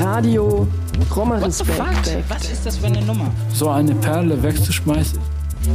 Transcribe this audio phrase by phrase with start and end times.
[0.00, 0.66] Radio
[1.14, 1.88] Roma What the fuck?
[1.88, 2.24] Respekt.
[2.28, 3.30] Was ist das für eine Nummer?
[3.52, 5.18] So eine Perle wegzuschmeißen.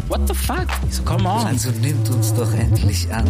[0.08, 0.68] What the fuck?
[0.90, 1.48] So, come on.
[1.48, 3.26] Also nimmt uns doch endlich an.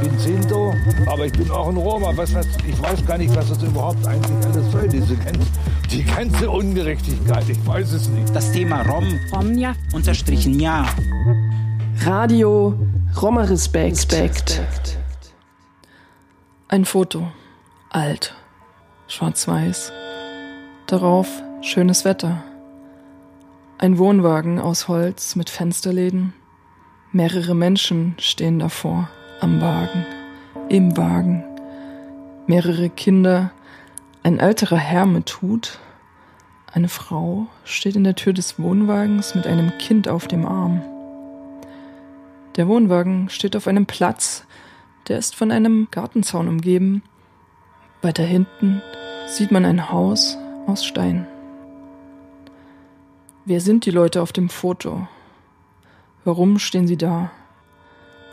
[0.00, 0.74] Ich bin Sinto,
[1.06, 2.12] aber ich bin auch ein Roma.
[2.14, 5.40] Was hat, ich weiß gar nicht, was das überhaupt eigentlich alles soll, diese ganze,
[5.90, 7.48] die ganze Ungerechtigkeit.
[7.48, 8.34] Ich weiß es nicht.
[8.34, 9.74] Das Thema Rom Omnia.
[9.92, 10.86] unterstrichen ja.
[12.04, 12.74] Radio
[13.20, 14.60] Roma Respekt.
[16.68, 17.28] Ein Foto.
[17.96, 18.34] Alt.
[19.08, 19.90] Schwarz-weiß.
[20.86, 22.44] Darauf schönes Wetter.
[23.78, 26.34] Ein Wohnwagen aus Holz mit Fensterläden.
[27.12, 29.08] Mehrere Menschen stehen davor,
[29.40, 30.04] am Wagen,
[30.68, 31.42] im Wagen.
[32.46, 33.50] Mehrere Kinder,
[34.22, 35.78] ein älterer Herr mit Hut.
[36.70, 40.82] Eine Frau steht in der Tür des Wohnwagens mit einem Kind auf dem Arm.
[42.56, 44.44] Der Wohnwagen steht auf einem Platz,
[45.08, 47.02] der ist von einem Gartenzaun umgeben.
[48.02, 48.82] Weiter hinten
[49.26, 51.26] sieht man ein Haus aus Stein.
[53.44, 55.08] Wer sind die Leute auf dem Foto?
[56.24, 57.30] Warum stehen sie da?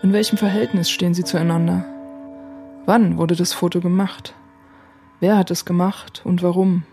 [0.02, 1.86] In welchem Verhältnis stehen sie zueinander?
[2.86, 4.34] Wann wurde das Foto gemacht?
[5.19, 6.84] Wer hat es gemacht und warum?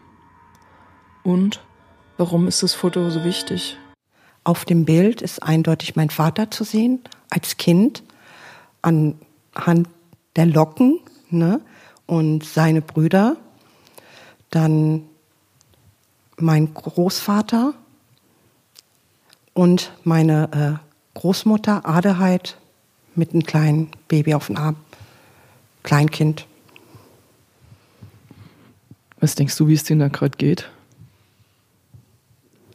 [1.25, 1.61] Und
[2.19, 3.79] warum ist das Foto so wichtig?
[4.45, 8.05] Auf dem Bild ist eindeutig mein Vater zu sehen, als Kind,
[8.83, 9.89] anhand
[10.37, 11.01] der Locken
[11.33, 11.61] ne?
[12.11, 13.37] Und seine Brüder.
[14.51, 15.05] Dann
[16.37, 17.73] mein Großvater
[19.55, 22.59] und meine äh, Großmutter Adelheid
[23.15, 24.77] mit einem kleinen Baby auf dem Arm.
[25.85, 26.47] Kleinkind.
[29.21, 30.69] Was denkst du, wie es denen da gerade geht?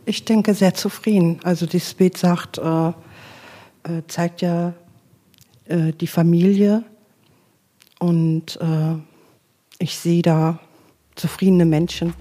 [0.06, 1.42] Ich denke sehr zufrieden.
[1.44, 2.94] Also dieses Bild sagt, äh, äh,
[4.08, 4.74] zeigt ja
[5.66, 6.84] äh, die Familie
[8.00, 8.96] und äh,
[9.80, 10.60] ich sehe da
[11.16, 12.14] zufriedene Menschen.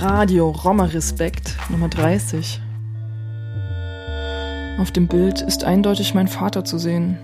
[0.00, 2.60] Radio Roma Respekt Nummer 30.
[4.78, 7.18] Auf dem Bild ist eindeutig mein Vater zu sehen.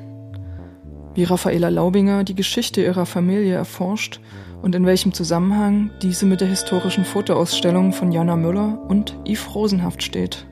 [1.14, 4.20] Wie Raffaela Laubinger die Geschichte ihrer Familie erforscht
[4.62, 10.02] und in welchem Zusammenhang diese mit der historischen Fotoausstellung von Jana Müller und Yves Rosenhaft
[10.02, 10.46] steht.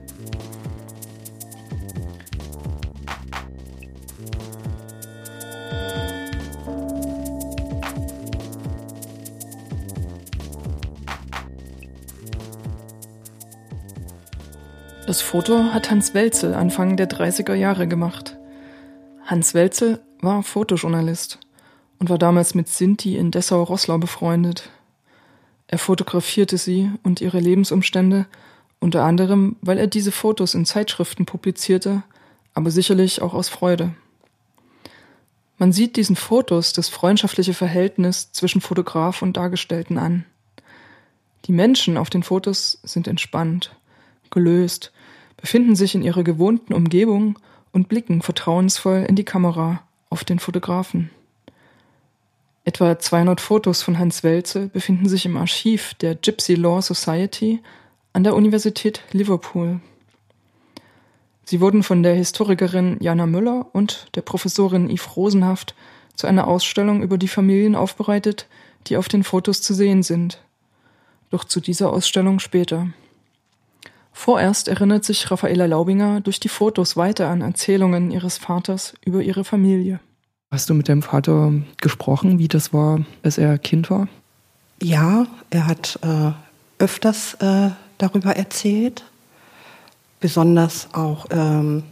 [15.13, 18.39] Das Foto hat Hans Welzel Anfang der 30er Jahre gemacht.
[19.27, 21.39] Hans Welzel war Fotojournalist
[21.99, 24.71] und war damals mit Sinti in Dessau-Rosslau befreundet.
[25.67, 28.25] Er fotografierte sie und ihre Lebensumstände,
[28.81, 32.05] unter anderem, weil er diese Fotos in Zeitschriften publizierte,
[32.55, 33.95] aber sicherlich auch aus Freude.
[35.59, 40.25] Man sieht diesen Fotos das freundschaftliche Verhältnis zwischen Fotograf und Dargestellten an.
[41.45, 43.77] Die Menschen auf den Fotos sind entspannt,
[44.31, 44.91] gelöst,
[45.43, 47.39] befinden sich in ihrer gewohnten Umgebung
[47.73, 51.11] und blicken vertrauensvoll in die Kamera auf den Fotografen.
[52.65, 57.61] Etwa 200 Fotos von Hans Welze befinden sich im Archiv der Gypsy Law Society
[58.13, 59.81] an der Universität Liverpool.
[61.45, 65.75] Sie wurden von der Historikerin Jana Müller und der Professorin Yves Rosenhaft
[66.15, 68.47] zu einer Ausstellung über die Familien aufbereitet,
[68.87, 70.41] die auf den Fotos zu sehen sind.
[71.31, 72.91] Doch zu dieser Ausstellung später.
[74.13, 79.45] Vorerst erinnert sich Raffaela Laubinger durch die Fotos weiter an Erzählungen ihres Vaters über ihre
[79.45, 80.01] Familie.
[80.51, 84.07] Hast du mit deinem Vater gesprochen, wie das war, als er Kind war?
[84.83, 86.33] Ja, er hat äh,
[86.79, 89.05] öfters äh, darüber erzählt.
[90.21, 91.85] Besonders auch, ähm,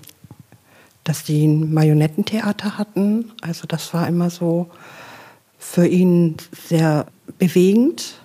[1.05, 3.33] dass die ein Marionettentheater hatten.
[3.41, 4.71] Also das war immer so
[5.59, 7.07] für ihn sehr
[7.39, 8.21] bewegend,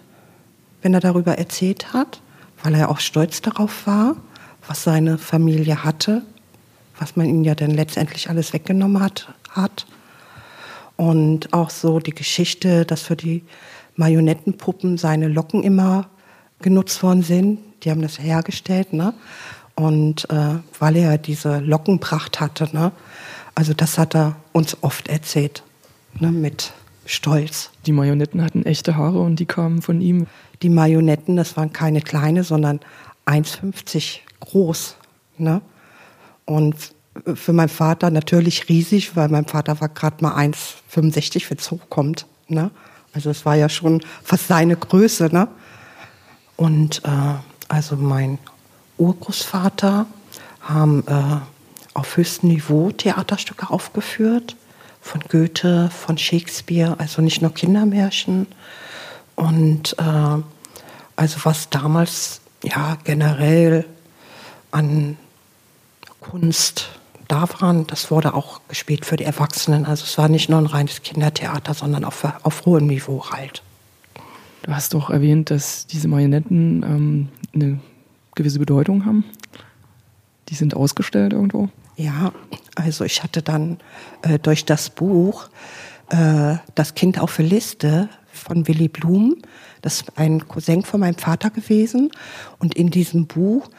[0.82, 2.22] wenn er darüber erzählt hat,
[2.66, 4.16] weil er auch stolz darauf war,
[4.68, 6.24] was seine Familie hatte,
[6.98, 9.32] was man ihnen ja dann letztendlich alles weggenommen hat.
[9.52, 9.86] hat.
[10.98, 13.44] Und auch so die Geschichte, dass für die
[13.96, 16.08] Marionettenpuppen seine Locken immer
[16.60, 17.60] genutzt worden sind.
[17.84, 19.14] Die haben das hergestellt, ne?
[19.76, 22.92] Und äh, weil er diese Lockenpracht hatte, ne?
[23.54, 25.64] Also das hat er uns oft erzählt,
[26.20, 26.32] ne?
[26.32, 26.74] Mit
[27.06, 27.70] stolz.
[27.86, 30.28] Die Marionetten hatten echte Haare und die kamen von ihm.
[30.62, 32.80] Die Marionetten, das waren keine kleine, sondern
[33.26, 34.96] 1,50 groß.
[35.38, 35.62] Ne?
[36.46, 36.76] Und
[37.34, 42.26] für meinen Vater natürlich riesig, weil mein Vater war gerade mal 1,65, wenn es hochkommt.
[42.48, 42.72] Ne?
[43.14, 45.30] Also es war ja schon fast seine Größe.
[45.32, 45.48] Ne?
[46.58, 47.36] Und äh,
[47.68, 48.38] also mein
[48.98, 50.06] Urgroßvater
[50.62, 51.38] haben äh,
[51.94, 54.56] auf höchstem Niveau Theaterstücke aufgeführt,
[55.02, 58.48] von Goethe, von Shakespeare, also nicht nur Kindermärchen.
[59.36, 60.42] Und äh,
[61.16, 63.86] also was damals ja generell
[64.72, 65.18] an
[66.20, 66.90] Kunst
[67.28, 69.86] da waren, das wurde auch gespielt für die Erwachsenen.
[69.86, 73.64] Also es war nicht nur ein reines Kindertheater, sondern auf, auf hohem Niveau halt.
[74.64, 77.80] Du hast doch erwähnt, dass diese Marionetten ähm, eine
[78.36, 79.26] gewisse Bedeutung haben.
[80.50, 81.70] Die sind ausgestellt irgendwo.
[81.98, 82.32] Ja,
[82.76, 83.78] also ich hatte dann
[84.22, 85.50] äh, durch das Buch
[86.10, 89.38] äh, Das Kind auf der Liste von Willy Blum,
[89.82, 92.12] das ist ein Cousin von meinem Vater gewesen.
[92.60, 93.70] Und in diesem Buch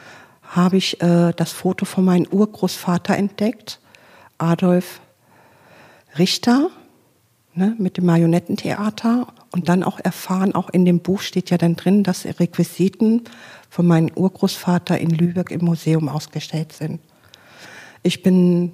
[0.42, 3.80] habe ich äh, das Foto von meinem Urgroßvater entdeckt,
[4.38, 5.00] Adolf
[6.18, 6.70] Richter,
[7.54, 9.28] ne, mit dem Marionettentheater.
[9.50, 13.24] Und dann auch erfahren, auch in dem Buch steht ja dann drin, dass Requisiten
[13.70, 17.00] von meinem Urgroßvater in Lübeck im Museum ausgestellt sind.
[18.02, 18.72] Ich bin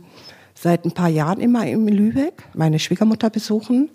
[0.55, 3.91] seit ein paar Jahren immer in Lübeck, meine Schwiegermutter besuchen.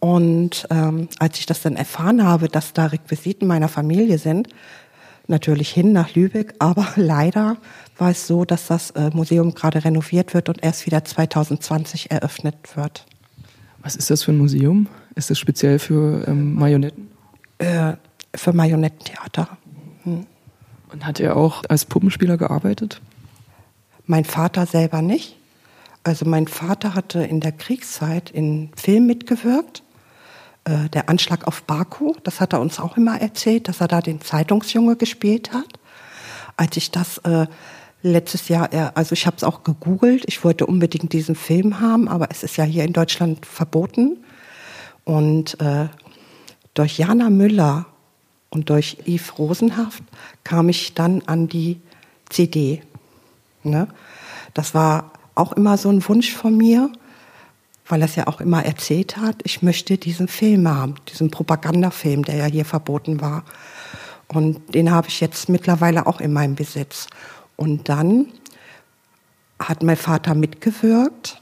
[0.00, 4.48] Und ähm, als ich das dann erfahren habe, dass da Requisiten meiner Familie sind,
[5.26, 7.56] natürlich hin nach Lübeck, aber leider
[7.96, 12.76] war es so, dass das äh, Museum gerade renoviert wird und erst wieder 2020 eröffnet
[12.76, 13.06] wird.
[13.82, 14.86] Was ist das für ein Museum?
[15.14, 17.08] Ist das speziell für ähm, Marionetten?
[17.58, 17.94] Äh,
[18.34, 19.48] für Marionettentheater.
[20.04, 20.26] Hm.
[20.92, 23.00] Und hat er auch als Puppenspieler gearbeitet?
[24.06, 25.36] Mein Vater selber nicht.
[26.02, 29.82] Also mein Vater hatte in der Kriegszeit in Film mitgewirkt.
[30.68, 34.02] Äh, der Anschlag auf Baku, das hat er uns auch immer erzählt, dass er da
[34.02, 35.78] den Zeitungsjunge gespielt hat.
[36.58, 37.46] Als ich das äh,
[38.02, 42.30] letztes Jahr, also ich habe es auch gegoogelt, ich wollte unbedingt diesen Film haben, aber
[42.30, 44.18] es ist ja hier in Deutschland verboten.
[45.04, 45.88] Und äh,
[46.74, 47.86] durch Jana Müller
[48.50, 50.02] und durch Yves Rosenhaft
[50.44, 51.80] kam ich dann an die
[52.28, 52.82] CD.
[53.62, 53.88] Ne?
[54.52, 56.92] Das war auch immer so ein Wunsch von mir,
[57.88, 62.24] weil er es ja auch immer erzählt hat, ich möchte diesen Film haben, diesen Propagandafilm,
[62.24, 63.44] der ja hier verboten war.
[64.28, 67.06] Und den habe ich jetzt mittlerweile auch in meinem Besitz.
[67.56, 68.26] Und dann
[69.58, 71.40] hat mein Vater mitgewirkt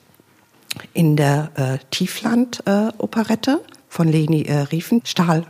[0.93, 5.46] in der äh, Tiefland-Operette äh, von Leni äh, Riefenstahl.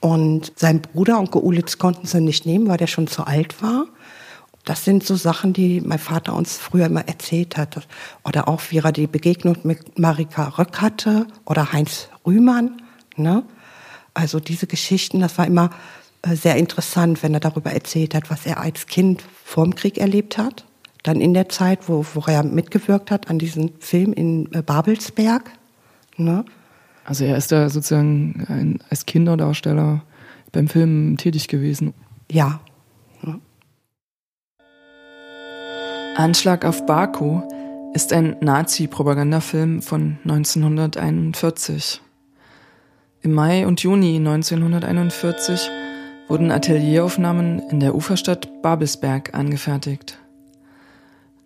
[0.00, 3.86] Und sein Bruder Onkel Ulitz konnten sie nicht nehmen, weil der schon zu alt war.
[4.68, 7.88] Das sind so Sachen, die mein Vater uns früher immer erzählt hat.
[8.22, 12.82] Oder auch, wie er die Begegnung mit Marika Röck hatte oder Heinz Rühmann.
[13.16, 13.44] Ne?
[14.12, 15.70] Also diese Geschichten, das war immer
[16.20, 19.96] äh, sehr interessant, wenn er darüber erzählt hat, was er als Kind vor dem Krieg
[19.96, 20.66] erlebt hat.
[21.02, 25.50] Dann in der Zeit, wo, wo er mitgewirkt hat an diesem Film in äh, Babelsberg.
[26.18, 26.44] Ne?
[27.06, 30.02] Also er ist da sozusagen ein, als Kinderdarsteller
[30.52, 31.94] beim Film tätig gewesen.
[32.30, 32.60] Ja,
[36.18, 37.42] Anschlag auf Baku
[37.94, 42.00] ist ein Nazi-Propagandafilm von 1941.
[43.22, 45.70] Im Mai und Juni 1941
[46.26, 50.18] wurden Atelieraufnahmen in der Uferstadt Babelsberg angefertigt.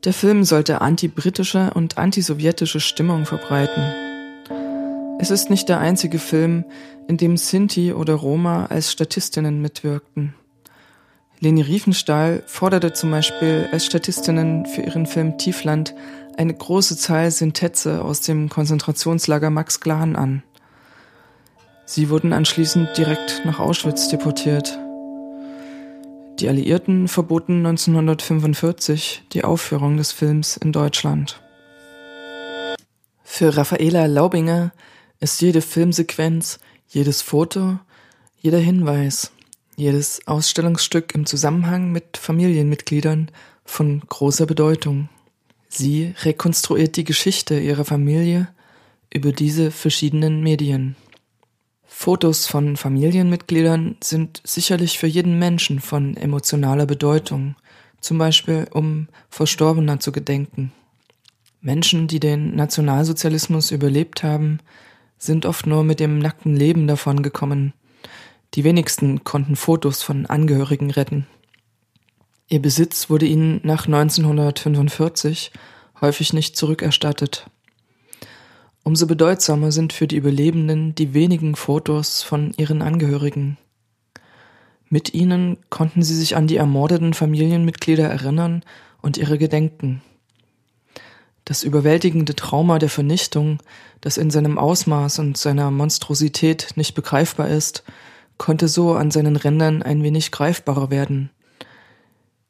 [0.05, 3.85] Der Film sollte anti-britische und anti-sowjetische Stimmung verbreiten.
[5.21, 6.65] Es ist nicht der einzige Film,
[7.09, 10.33] in dem Sinti oder Roma als Statistinnen mitwirkten.
[11.43, 15.93] Leni Riefenstahl forderte zum Beispiel als Statistinnen für ihren Film Tiefland
[16.37, 20.45] eine große Zahl Sintetze aus dem Konzentrationslager Max Glan an.
[21.85, 24.79] Sie wurden anschließend direkt nach Auschwitz deportiert.
[26.39, 31.43] Die Alliierten verboten 1945 die Aufführung des Films in Deutschland.
[33.25, 34.71] Für Raffaela Laubinger
[35.19, 37.81] ist jede Filmsequenz, jedes Foto,
[38.39, 39.33] jeder Hinweis
[39.83, 43.31] jedes Ausstellungsstück im Zusammenhang mit Familienmitgliedern
[43.65, 45.09] von großer Bedeutung.
[45.69, 48.49] Sie rekonstruiert die Geschichte ihrer Familie
[49.13, 50.97] über diese verschiedenen Medien.
[51.85, 57.57] Fotos von Familienmitgliedern sind sicherlich für jeden Menschen von emotionaler Bedeutung,
[58.01, 60.73] zum Beispiel um Verstorbener zu gedenken.
[61.61, 64.61] Menschen, die den Nationalsozialismus überlebt haben,
[65.19, 67.73] sind oft nur mit dem nackten Leben davongekommen
[68.55, 71.27] die wenigsten konnten Fotos von Angehörigen retten.
[72.49, 75.53] Ihr Besitz wurde ihnen nach 1945
[76.01, 77.47] häufig nicht zurückerstattet.
[78.85, 83.57] Umso bedeutsamer sind für die Überlebenden die wenigen Fotos von ihren Angehörigen.
[84.89, 88.63] Mit ihnen konnten sie sich an die ermordeten Familienmitglieder erinnern
[89.01, 90.03] und ihre gedenken.
[91.45, 93.59] Das überwältigende Trauma der Vernichtung,
[94.01, 97.85] das in seinem Ausmaß und seiner Monstrosität nicht begreifbar ist,
[98.39, 101.31] konnte so an seinen Rändern ein wenig greifbarer werden.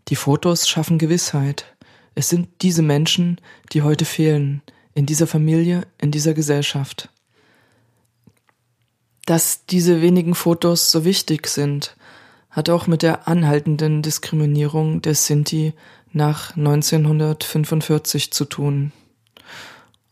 [0.09, 1.67] Die Fotos schaffen Gewissheit.
[2.15, 3.41] Es sind diese Menschen,
[3.73, 4.63] die heute fehlen,
[4.95, 7.09] in dieser Familie, in dieser Gesellschaft.
[9.25, 11.97] Dass diese wenigen Fotos so wichtig sind,
[12.51, 15.73] hat auch mit der anhaltenden Diskriminierung der Sinti
[16.13, 18.93] nach 1945 zu tun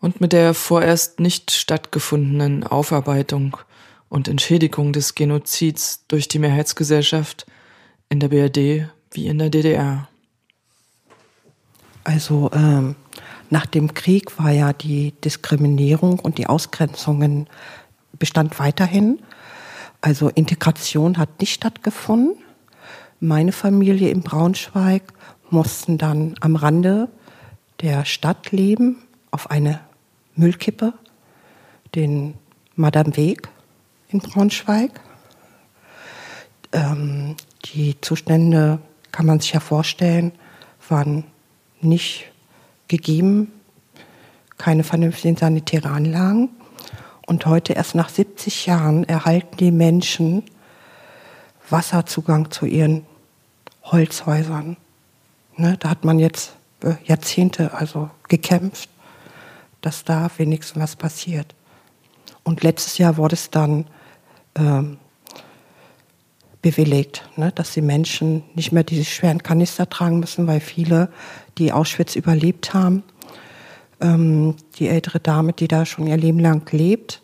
[0.00, 3.58] und mit der vorerst nicht stattgefundenen Aufarbeitung
[4.10, 7.46] und Entschädigung des Genozids durch die Mehrheitsgesellschaft
[8.10, 10.08] in der BRD wie in der DDR.
[12.04, 12.96] Also ähm,
[13.50, 17.46] nach dem Krieg war ja die Diskriminierung und die Ausgrenzungen
[18.18, 19.20] bestand weiterhin.
[20.00, 22.36] Also Integration hat nicht stattgefunden.
[23.20, 25.02] Meine Familie in Braunschweig
[25.50, 27.08] mussten dann am Rande
[27.80, 29.80] der Stadt leben, auf eine
[30.34, 30.94] Müllkippe,
[31.94, 32.34] den
[32.74, 33.48] Madame Weg
[34.12, 35.00] in Braunschweig.
[36.72, 37.36] Ähm,
[37.66, 38.80] die Zustände,
[39.12, 40.32] kann man sich ja vorstellen,
[40.88, 41.24] waren
[41.80, 42.30] nicht
[42.88, 43.52] gegeben,
[44.58, 46.48] keine vernünftigen sanitären Anlagen.
[47.26, 50.44] Und heute, erst nach 70 Jahren, erhalten die Menschen
[51.68, 53.06] Wasserzugang zu ihren
[53.84, 54.76] Holzhäusern.
[55.56, 58.88] Ne, da hat man jetzt äh, Jahrzehnte also gekämpft,
[59.80, 61.54] dass da wenigstens was passiert.
[62.42, 63.86] Und letztes Jahr wurde es dann
[64.60, 64.98] ähm,
[66.62, 71.08] bewilligt, ne, dass die Menschen nicht mehr diese schweren Kanister tragen müssen, weil viele,
[71.58, 73.02] die Auschwitz überlebt haben,
[74.00, 77.22] ähm, die ältere Dame, die da schon ihr Leben lang lebt,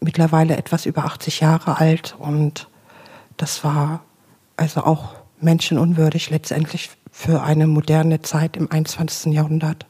[0.00, 2.68] mittlerweile etwas über 80 Jahre alt und
[3.36, 4.04] das war
[4.56, 9.32] also auch menschenunwürdig letztendlich für eine moderne Zeit im 21.
[9.32, 9.86] Jahrhundert.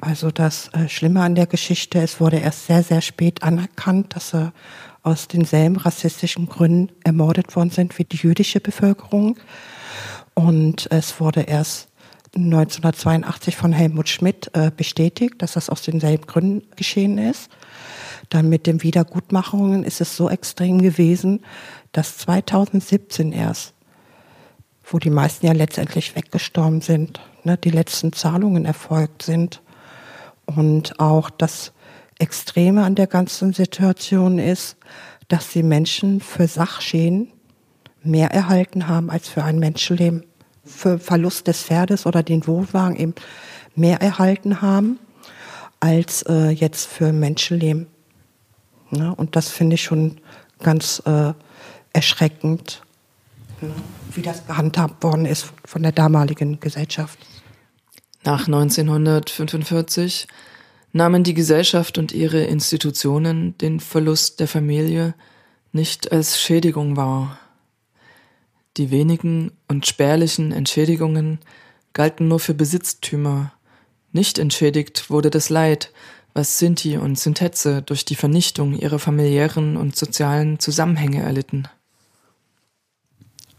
[0.00, 4.30] Also das äh, Schlimme an der Geschichte, es wurde erst sehr, sehr spät anerkannt, dass
[4.30, 4.52] sie
[5.02, 9.38] aus denselben rassistischen Gründen ermordet worden sind wie die jüdische Bevölkerung.
[10.34, 11.88] Und es wurde erst
[12.36, 17.50] 1982 von Helmut Schmidt äh, bestätigt, dass das aus denselben Gründen geschehen ist.
[18.28, 21.40] Dann mit den Wiedergutmachungen ist es so extrem gewesen,
[21.92, 23.74] dass 2017 erst,
[24.84, 29.60] wo die meisten ja letztendlich weggestorben sind, ne, die letzten Zahlungen erfolgt sind.
[30.46, 31.72] Und auch das
[32.20, 34.76] Extreme an der ganzen Situation ist,
[35.28, 37.32] dass die Menschen für Sachschäden
[38.02, 40.24] mehr erhalten haben als für ein Menschenleben.
[40.64, 43.14] Für Verlust des Pferdes oder den Wohnwagen eben
[43.74, 44.98] mehr erhalten haben
[45.80, 47.86] als äh, jetzt für Menschenleben.
[48.90, 50.18] Ja, und das finde ich schon
[50.58, 51.32] ganz äh,
[51.92, 52.82] erschreckend,
[53.60, 53.72] ne,
[54.12, 57.18] wie das gehandhabt worden ist von der damaligen Gesellschaft.
[58.24, 60.26] Nach 1945
[60.92, 65.14] nahmen die Gesellschaft und ihre Institutionen den Verlust der Familie
[65.72, 67.38] nicht als Schädigung wahr.
[68.76, 71.38] Die wenigen und spärlichen Entschädigungen
[71.92, 73.52] galten nur für Besitztümer.
[74.12, 75.92] Nicht entschädigt wurde das Leid,
[76.34, 81.68] was Sinti und Sintetze durch die Vernichtung ihrer familiären und sozialen Zusammenhänge erlitten.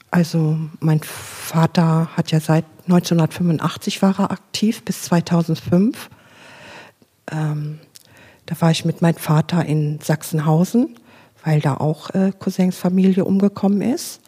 [0.09, 6.09] Also mein Vater hat ja seit 1985 war er aktiv bis 2005
[7.29, 7.79] ähm,
[8.45, 10.99] da war ich mit meinem Vater in Sachsenhausen,
[11.43, 14.21] weil da auch äh, Cousins Familie umgekommen ist.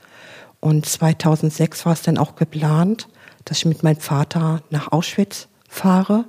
[0.60, 3.10] Und 2006 war es dann auch geplant,
[3.46, 6.26] dass ich mit meinem Vater nach Auschwitz fahre.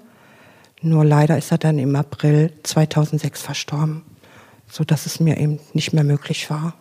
[0.83, 4.03] Nur leider ist er dann im April 2006 verstorben,
[4.69, 6.75] so dass es mir eben nicht mehr möglich war.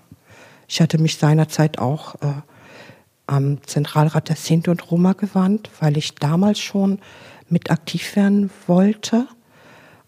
[0.67, 2.41] Ich hatte mich seinerzeit auch äh,
[3.27, 6.99] am Zentralrat der Sinti und Roma gewandt, weil ich damals schon
[7.49, 9.27] mit aktiv werden wollte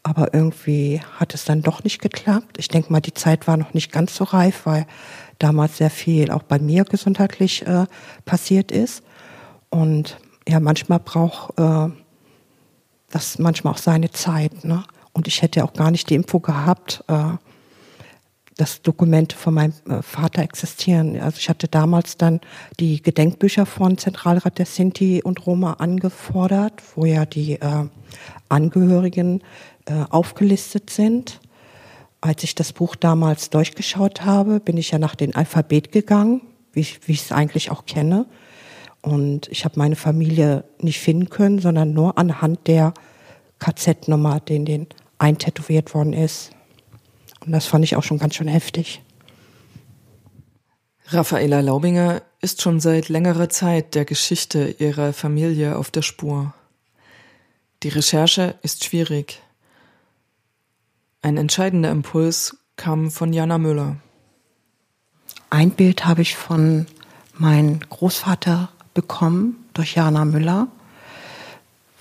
[0.06, 2.58] aber irgendwie hat es dann doch nicht geklappt.
[2.60, 4.86] Ich denke mal, die Zeit war noch nicht ganz so reif, weil
[5.40, 7.88] damals sehr viel auch bei mir gesundheitlich äh,
[8.24, 9.02] passiert ist.
[9.72, 11.90] Und ja, manchmal braucht äh,
[13.10, 14.64] das manchmal auch seine Zeit.
[14.64, 14.84] Ne?
[15.12, 17.38] Und ich hätte auch gar nicht die Info gehabt, äh,
[18.58, 21.20] dass Dokumente von meinem äh, Vater existieren.
[21.20, 22.42] Also ich hatte damals dann
[22.80, 27.88] die Gedenkbücher von Zentralrat der Sinti und Roma angefordert, wo ja die äh,
[28.50, 29.42] Angehörigen
[29.86, 31.40] äh, aufgelistet sind.
[32.22, 36.42] Als ich das Buch damals durchgeschaut habe, bin ich ja nach dem Alphabet gegangen,
[36.74, 38.26] wie ich, es eigentlich auch kenne.
[39.02, 42.94] Und ich habe meine Familie nicht finden können, sondern nur anhand der
[43.60, 44.88] KZ-Nummer, den den
[45.20, 46.52] eintätowiert worden ist.
[47.46, 49.02] Und das fand ich auch schon ganz schön heftig.
[51.10, 56.54] Raffaela Laubinger ist schon seit längerer Zeit der Geschichte ihrer Familie auf der Spur.
[57.84, 59.42] Die Recherche ist schwierig.
[61.26, 63.96] Ein entscheidender Impuls kam von Jana Müller.
[65.50, 66.86] Ein Bild habe ich von
[67.34, 70.68] meinem Großvater bekommen durch Jana Müller,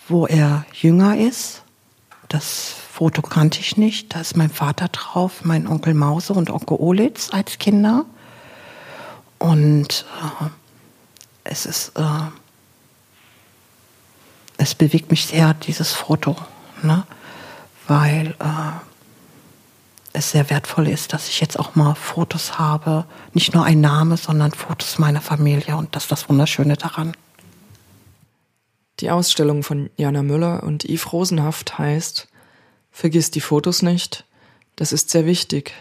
[0.08, 1.62] wo er jünger ist.
[2.28, 4.14] Das Foto kannte ich nicht.
[4.14, 8.04] Da ist mein Vater drauf, mein Onkel Mause und Onkel Olitz als Kinder.
[9.38, 10.48] Und äh,
[11.44, 12.28] es ist, äh,
[14.58, 16.36] es bewegt mich sehr, dieses Foto,
[16.82, 17.06] ne?
[17.88, 18.93] weil äh,
[20.14, 24.16] es sehr wertvoll ist, dass ich jetzt auch mal Fotos habe, nicht nur ein Name,
[24.16, 27.16] sondern Fotos meiner Familie und das ist das Wunderschöne daran.
[29.00, 32.28] Die Ausstellung von Jana Müller und Yves Rosenhaft heißt
[32.92, 34.24] Vergiss die Fotos nicht,
[34.76, 35.72] das ist sehr wichtig.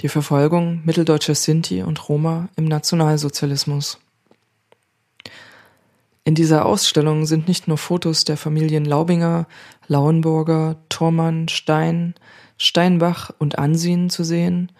[0.00, 3.98] Die Verfolgung mitteldeutscher Sinti und Roma im Nationalsozialismus.
[6.24, 9.46] In dieser Ausstellung sind nicht nur Fotos der Familien Laubinger,
[9.86, 12.14] Lauenburger, Thormann, Stein,
[12.58, 14.72] Steinbach und Ansien zu sehen,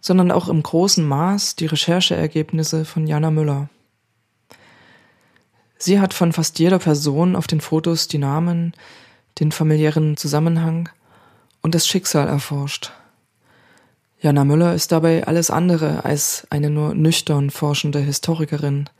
[0.00, 3.68] sondern auch im großen Maß die Rechercheergebnisse von Jana Müller.
[5.78, 8.74] Sie hat von fast jeder Person auf den Fotos die Namen,
[9.38, 10.88] den familiären Zusammenhang
[11.62, 12.92] und das Schicksal erforscht.
[14.20, 18.90] Jana Müller ist dabei alles andere als eine nur nüchtern forschende Historikerin.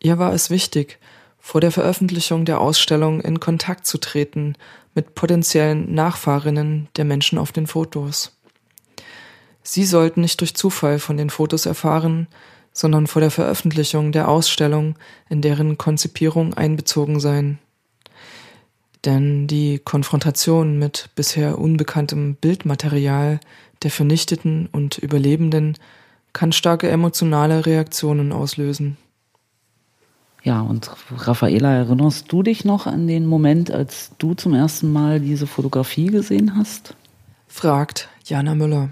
[0.00, 0.98] Ihr war es wichtig,
[1.38, 4.56] vor der Veröffentlichung der Ausstellung in Kontakt zu treten
[4.94, 8.36] mit potenziellen Nachfahrinnen der Menschen auf den Fotos.
[9.62, 12.26] Sie sollten nicht durch Zufall von den Fotos erfahren,
[12.72, 14.94] sondern vor der Veröffentlichung der Ausstellung
[15.28, 17.58] in deren Konzipierung einbezogen sein.
[19.04, 23.40] Denn die Konfrontation mit bisher unbekanntem Bildmaterial
[23.82, 25.76] der Vernichteten und Überlebenden
[26.32, 28.96] kann starke emotionale Reaktionen auslösen.
[30.48, 35.20] Ja, und Raffaela, erinnerst du dich noch an den Moment, als du zum ersten Mal
[35.20, 36.94] diese Fotografie gesehen hast?
[37.48, 38.88] Fragt Jana Müller.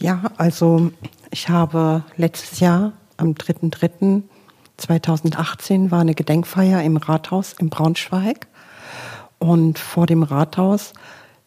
[0.00, 0.90] Ja, also
[1.30, 8.48] ich habe letztes Jahr am 3.3.2018 war eine Gedenkfeier im Rathaus in Braunschweig.
[9.38, 10.94] Und vor dem Rathaus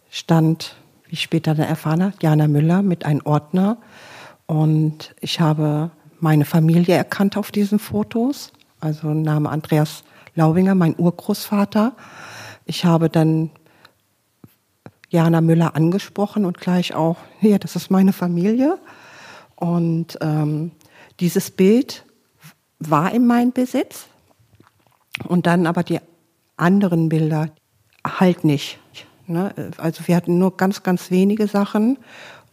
[0.10, 3.80] stand, wie ich später dann erfahren habe, Jana Müller mit einem Ordner.
[4.46, 8.52] Und ich habe meine Familie erkannt auf diesen Fotos.
[8.80, 10.04] Also Name Andreas
[10.36, 11.94] Laubinger, mein Urgroßvater.
[12.66, 13.50] Ich habe dann
[15.10, 18.78] Jana Müller angesprochen und gleich auch, ja, das ist meine Familie.
[19.56, 20.72] Und ähm,
[21.20, 22.06] dieses Bild
[22.80, 24.06] war in meinem Besitz.
[25.28, 26.00] Und dann aber die
[26.56, 27.50] anderen Bilder
[28.06, 28.80] halt nicht.
[29.28, 29.54] Ne?
[29.78, 31.98] Also wir hatten nur ganz, ganz wenige Sachen.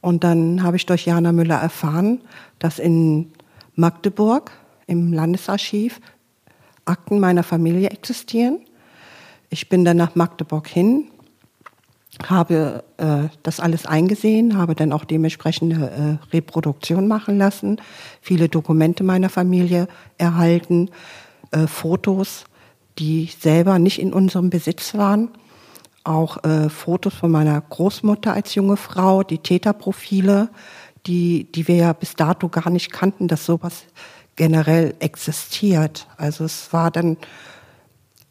[0.00, 2.20] Und dann habe ich durch Jana Müller erfahren,
[2.58, 3.32] dass in
[3.76, 4.50] Magdeburg
[4.86, 6.00] im Landesarchiv
[6.86, 8.60] Akten meiner Familie existieren.
[9.50, 11.08] Ich bin dann nach Magdeburg hin,
[12.26, 17.80] habe äh, das alles eingesehen, habe dann auch dementsprechende äh, Reproduktion machen lassen,
[18.20, 20.90] viele Dokumente meiner Familie erhalten,
[21.50, 22.44] äh, Fotos,
[22.98, 25.28] die selber nicht in unserem Besitz waren,
[26.04, 30.48] auch äh, Fotos von meiner Großmutter als junge Frau, die Täterprofile,
[31.06, 33.84] die, die wir ja bis dato gar nicht kannten, dass sowas
[34.36, 36.06] generell existiert.
[36.16, 37.16] Also es war dann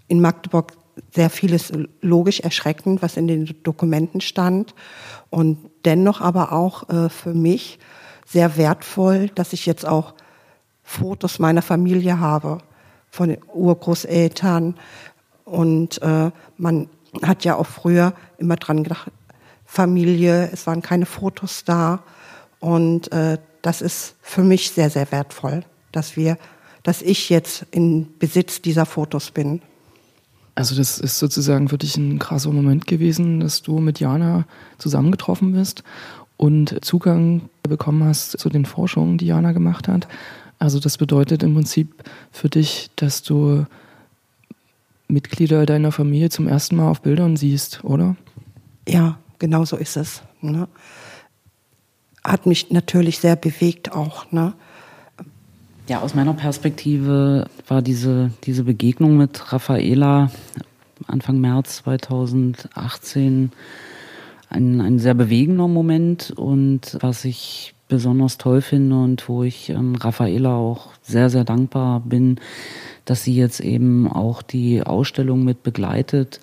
[0.08, 0.74] in Magdeburg
[1.14, 4.76] sehr vieles logisch erschreckend, was in den Dokumenten stand.
[5.30, 7.80] Und dennoch aber auch äh, für mich
[8.26, 10.14] sehr wertvoll, dass ich jetzt auch
[10.84, 12.60] Fotos meiner Familie habe,
[13.10, 14.76] von den Urgroßeltern.
[15.46, 16.90] Und äh, man
[17.24, 19.12] hat ja auch früher immer dran gedacht,
[19.66, 22.04] Familie, es waren keine Fotos da.
[22.66, 26.36] Und äh, das ist für mich sehr, sehr wertvoll, dass wir,
[26.82, 29.62] dass ich jetzt in Besitz dieser Fotos bin.
[30.56, 34.46] Also das ist sozusagen für dich ein krasser Moment gewesen, dass du mit Jana
[34.80, 35.84] zusammengetroffen bist
[36.38, 40.08] und Zugang bekommen hast zu den Forschungen, die Jana gemacht hat.
[40.58, 43.68] Also das bedeutet im Prinzip für dich, dass du
[45.08, 48.16] Mitglieder deiner Familie zum ersten Mal auf Bildern siehst, oder?
[48.88, 50.24] Ja, genau so ist es.
[50.42, 50.68] Ne?
[52.26, 54.32] Hat mich natürlich sehr bewegt auch.
[54.32, 54.54] Ne?
[55.88, 60.32] Ja, aus meiner Perspektive war diese, diese Begegnung mit Raffaela
[61.08, 63.52] Anfang März 2018
[64.50, 69.96] ein, ein sehr bewegender Moment und was ich besonders toll finde und wo ich ähm,
[69.96, 72.40] Raffaela auch sehr, sehr dankbar bin,
[73.06, 76.40] dass sie jetzt eben auch die Ausstellung mit begleitet,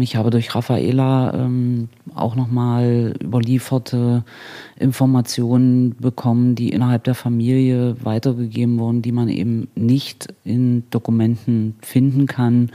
[0.00, 4.24] ich habe durch Raffaela ähm, auch nochmal überlieferte
[4.78, 12.26] Informationen bekommen, die innerhalb der Familie weitergegeben wurden, die man eben nicht in Dokumenten finden
[12.26, 12.70] kann.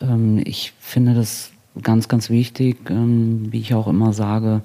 [0.00, 1.50] Ähm, ich finde das
[1.82, 4.62] ganz, ganz wichtig, wie ich auch immer sage,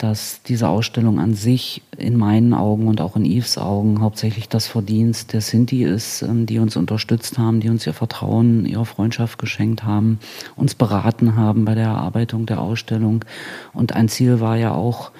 [0.00, 4.66] dass diese Ausstellung an sich in meinen Augen und auch in Yves Augen hauptsächlich das
[4.66, 9.38] Verdienst der Sinti ist, ähm, die uns unterstützt haben, die uns ihr Vertrauen, ihre Freundschaft
[9.38, 10.18] geschenkt haben,
[10.56, 13.26] uns beraten haben bei der Erarbeitung der Ausstellung.
[13.74, 15.10] Und ein Ziel war ja auch,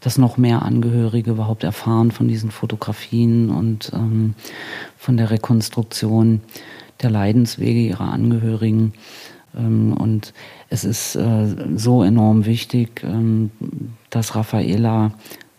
[0.00, 4.34] dass noch mehr Angehörige überhaupt erfahren von diesen Fotografien und ähm,
[4.98, 6.40] von der Rekonstruktion
[7.00, 8.92] der Leidenswege ihrer Angehörigen.
[9.56, 10.32] Ähm, und
[10.68, 13.50] es ist äh, so enorm wichtig, ähm,
[14.10, 15.12] dass Raffaela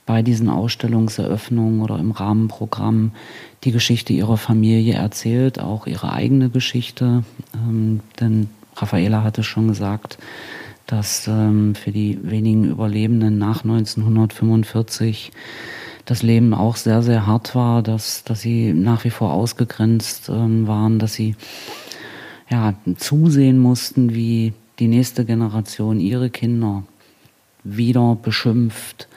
[0.05, 3.11] bei diesen Ausstellungseröffnungen oder im Rahmenprogramm
[3.63, 7.23] die Geschichte ihrer Familie erzählt, auch ihre eigene Geschichte.
[7.53, 10.17] Ähm, denn Raffaela hatte schon gesagt,
[10.87, 15.31] dass für die wenigen Überlebenden nach 1945
[16.03, 20.99] das Leben auch sehr, sehr hart war, dass, dass sie nach wie vor ausgegrenzt waren,
[20.99, 21.35] dass sie
[22.51, 26.83] ja, zusehen mussten, wie die nächste Generation ihre Kinder
[27.63, 29.07] wieder beschimpft,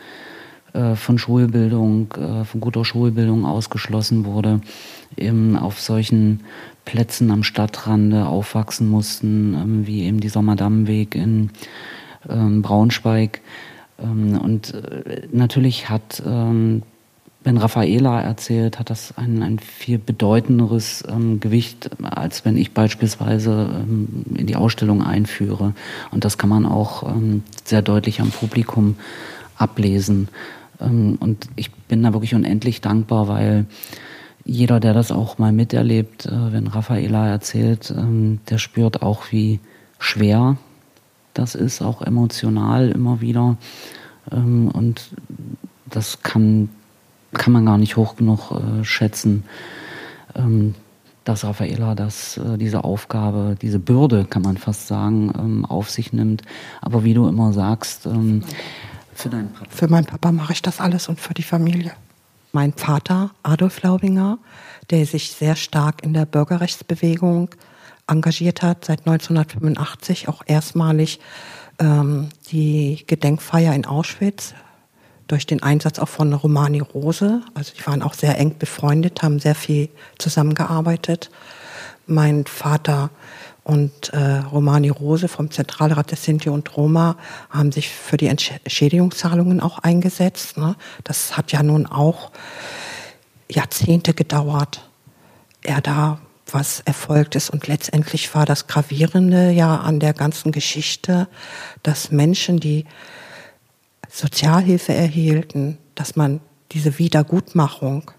[0.73, 4.61] äh, von Schulbildung, äh, von guter Schulbildung ausgeschlossen wurde,
[5.17, 6.41] eben auf solchen
[6.85, 11.51] Plätzen am Stadtrande aufwachsen mussten, ähm, wie eben dieser Madameweg in
[12.29, 13.41] ähm, Braunschweig.
[13.99, 16.23] Ähm, und äh, natürlich hat
[17.45, 23.71] wenn Raffaela erzählt, hat das ein, ein viel bedeutenderes ähm, Gewicht, als wenn ich beispielsweise
[23.71, 25.75] ähm, in die Ausstellung einführe.
[26.11, 28.97] Und das kann man auch ähm, sehr deutlich am Publikum
[29.57, 30.29] ablesen.
[30.81, 33.67] Ähm, und ich bin da wirklich unendlich dankbar, weil
[34.47, 39.61] jeder, der das auch mal miterlebt, äh, wenn Raffaela erzählt, ähm, der spürt auch, wie
[39.99, 40.57] schwer
[41.35, 43.59] das ist, auch emotional immer wieder.
[44.33, 45.11] Ähm, und
[45.91, 46.71] das kann
[47.35, 49.45] kann man gar nicht hoch genug äh, schätzen,
[50.35, 50.75] ähm,
[51.25, 56.13] dass Raffaella das, äh, diese Aufgabe, diese Bürde, kann man fast sagen, ähm, auf sich
[56.13, 56.43] nimmt.
[56.81, 58.43] Aber wie du immer sagst, ähm,
[59.15, 59.67] für deinen Papa.
[59.71, 61.93] Für meinen Papa mache ich das alles und für die Familie.
[62.53, 64.39] Mein Vater, Adolf Laubinger,
[64.91, 67.51] der sich sehr stark in der Bürgerrechtsbewegung
[68.07, 71.21] engagiert hat, seit 1985 auch erstmalig
[71.79, 74.55] ähm, die Gedenkfeier in Auschwitz
[75.27, 77.43] durch den Einsatz auch von Romani Rose.
[77.55, 81.31] Also die waren auch sehr eng befreundet, haben sehr viel zusammengearbeitet.
[82.07, 83.11] Mein Vater
[83.63, 87.17] und äh, Romani Rose vom Zentralrat der Sinti und Roma
[87.49, 90.59] haben sich für die Entschädigungszahlungen auch eingesetzt.
[90.59, 90.77] Ne?
[91.03, 92.31] Das hat ja nun auch
[93.51, 94.89] Jahrzehnte gedauert,
[95.63, 96.19] er da
[96.51, 97.49] was erfolgt ist.
[97.49, 101.27] Und letztendlich war das Gravierende ja an der ganzen Geschichte,
[101.83, 102.85] dass Menschen, die
[104.15, 108.13] Sozialhilfe erhielten, dass man diese Wiedergutmachung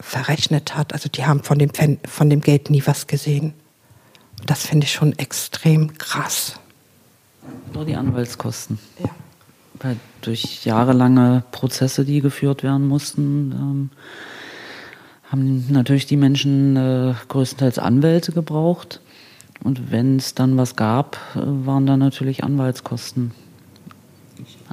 [0.00, 0.92] verrechnet hat.
[0.92, 1.70] Also die haben von dem,
[2.04, 3.54] von dem Geld nie was gesehen.
[4.46, 6.58] Das finde ich schon extrem krass.
[7.72, 8.80] Nur die Anwaltskosten.
[8.98, 9.10] Ja.
[9.74, 13.90] Weil durch jahrelange Prozesse, die geführt werden mussten, ähm,
[15.30, 19.00] haben natürlich die Menschen äh, größtenteils Anwälte gebraucht.
[19.62, 23.30] Und wenn es dann was gab, äh, waren da natürlich Anwaltskosten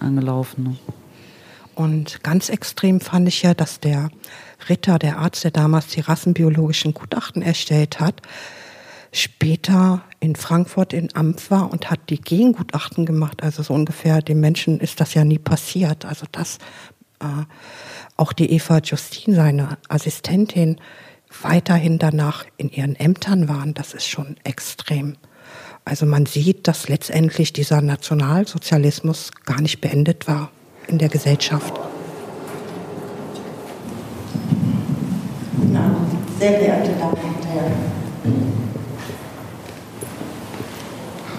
[0.02, 0.80] angelaufen.
[1.76, 4.10] Und ganz extrem fand ich ja, dass der
[4.68, 8.22] Ritter, der Arzt, der damals die rassenbiologischen Gutachten erstellt hat,
[9.12, 13.44] später in Frankfurt in Amt war und hat die Gengutachten gemacht.
[13.44, 16.06] Also so ungefähr, dem Menschen ist das ja nie passiert.
[16.06, 16.58] Also dass
[17.20, 17.46] äh,
[18.16, 20.82] auch die Eva Justin, seine Assistentin,
[21.42, 25.18] weiterhin danach in ihren Ämtern waren, das ist schon extrem.
[25.88, 30.52] Also man sieht, dass letztendlich dieser Nationalsozialismus gar nicht beendet war
[30.88, 31.80] in der Gesellschaft.
[36.40, 37.72] Sehr geehrte Damen und Herren,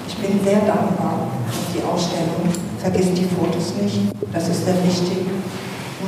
[0.08, 2.48] ich bin sehr dankbar für die Ausstellung.
[2.78, 3.98] Vergiss die Fotos nicht,
[4.32, 5.26] das ist sehr wichtig.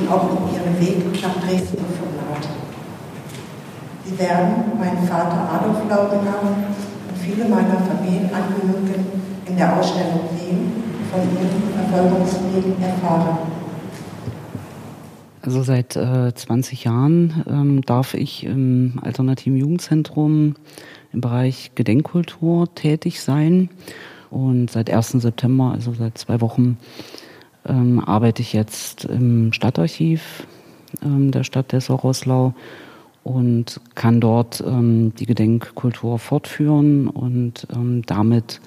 [0.00, 2.48] Und auch um Ihren Weg nach Dresden gefunden hat.
[4.06, 6.40] Sie werden meinen Vater Adolf Laubinger
[7.30, 9.06] viele meiner Familienangehörigen
[9.46, 10.72] in der Ausstellung sehen,
[11.10, 13.38] von ihrem Verfolgungswegen erfahren.
[15.42, 20.54] Also seit äh, 20 Jahren ähm, darf ich im Alternativen Jugendzentrum
[21.12, 23.70] im Bereich Gedenkkultur tätig sein.
[24.30, 25.12] Und seit 1.
[25.12, 26.76] September, also seit zwei Wochen,
[27.66, 30.46] ähm, arbeite ich jetzt im Stadtarchiv
[31.02, 32.54] ähm, der Stadt Dessau-Rosslau
[33.24, 38.60] und kann dort ähm, die Gedenkkultur fortführen und ähm, damit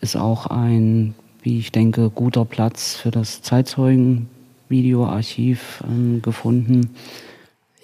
[0.00, 6.90] ist auch ein, wie ich denke, guter Platz für das Zeitzeugenvideoarchiv ähm, gefunden.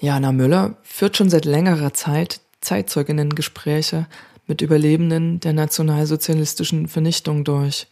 [0.01, 4.07] Jana Müller führt schon seit längerer Zeit Zeitzeuginnen-Gespräche
[4.47, 7.87] mit Überlebenden der nationalsozialistischen Vernichtung durch.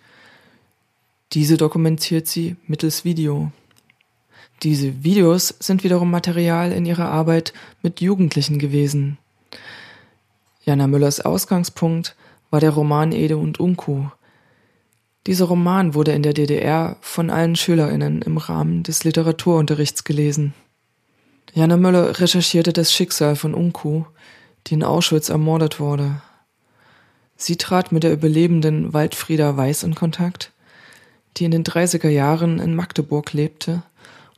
[1.33, 3.53] Diese dokumentiert sie mittels Video.
[4.63, 9.19] Diese Videos sind wiederum Material in ihrer Arbeit mit Jugendlichen gewesen.
[10.65, 12.15] Jana Müllers Ausgangspunkt
[12.51, 14.05] war der Roman Ede und Unku.
[15.27, 20.55] Dieser Roman wurde in der DDR von allen Schülerinnen im Rahmen des Literaturunterrichts gelesen.
[21.55, 24.05] Jana Müller recherchierte das Schicksal von Unku,
[24.69, 26.23] die in Auschwitz ermordet wurde.
[27.37, 30.53] Sie trat mit der Überlebenden Waldfrieda Weiß in Kontakt,
[31.37, 33.83] die in den 30er Jahren in Magdeburg lebte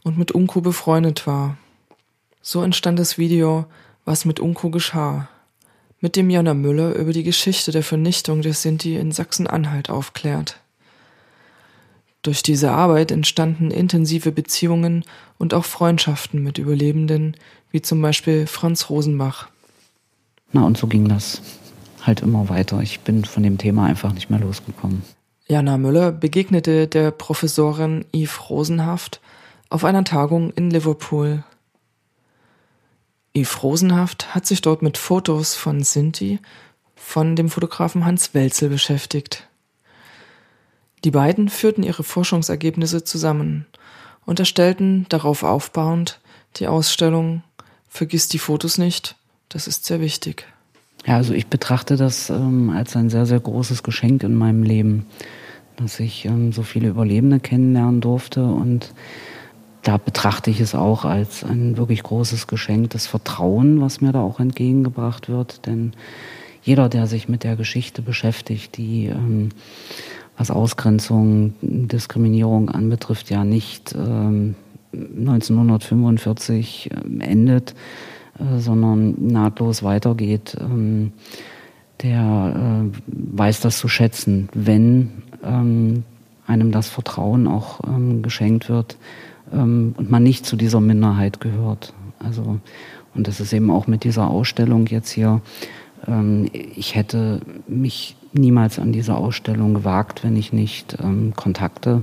[0.05, 1.57] und mit Unku befreundet war.
[2.41, 3.65] So entstand das Video
[4.05, 5.29] Was mit Unku geschah,
[6.01, 10.61] mit dem Jana Müller über die Geschichte der Vernichtung der Sinti in Sachsen-Anhalt aufklärt.
[12.23, 15.05] Durch diese Arbeit entstanden intensive Beziehungen
[15.39, 17.37] und auch Freundschaften mit Überlebenden,
[17.71, 19.49] wie zum Beispiel Franz Rosenbach.
[20.53, 21.43] Na, und so ging das
[22.03, 22.81] halt immer weiter.
[22.81, 25.03] Ich bin von dem Thema einfach nicht mehr losgekommen.
[25.49, 29.21] Jana Müller begegnete der Professorin Yves Rosenhaft
[29.75, 31.43] auf einer Tagung in Liverpool.
[33.37, 36.39] Yves Rosenhaft hat sich dort mit Fotos von Sinti
[36.95, 39.49] von dem Fotografen Hans Welzel beschäftigt.
[41.03, 43.67] Die beiden führten ihre Forschungsergebnisse zusammen
[44.25, 46.21] und erstellten darauf aufbauend
[46.57, 47.43] die Ausstellung
[47.89, 49.17] Vergiss die Fotos nicht,
[49.49, 50.47] das ist sehr wichtig.
[51.05, 55.07] Ja, also ich betrachte das ähm, als ein sehr, sehr großes Geschenk in meinem Leben,
[55.75, 58.93] dass ich ähm, so viele Überlebende kennenlernen durfte und
[59.85, 64.23] da betrachte ich es auch als ein wirklich großes Geschenk, das Vertrauen, was mir da
[64.23, 65.67] auch entgegengebracht wird.
[65.67, 65.93] Denn
[66.63, 69.51] jeder, der sich mit der Geschichte beschäftigt, die ähm,
[70.39, 74.55] was Ausgrenzung, Diskriminierung anbetrifft, ja nicht ähm,
[74.93, 77.75] 1945 äh, endet,
[78.39, 81.13] äh, sondern nahtlos weitergeht, ähm,
[82.03, 86.05] der äh, weiß das zu schätzen, wenn ähm,
[86.47, 88.97] einem das Vertrauen auch ähm, geschenkt wird
[89.53, 91.95] ähm, und man nicht zu dieser Minderheit gehört.
[92.19, 92.59] Also,
[93.15, 95.41] und das ist eben auch mit dieser Ausstellung jetzt hier.
[96.07, 102.03] Ähm, ich hätte mich niemals an diese Ausstellung gewagt, wenn ich nicht ähm, Kontakte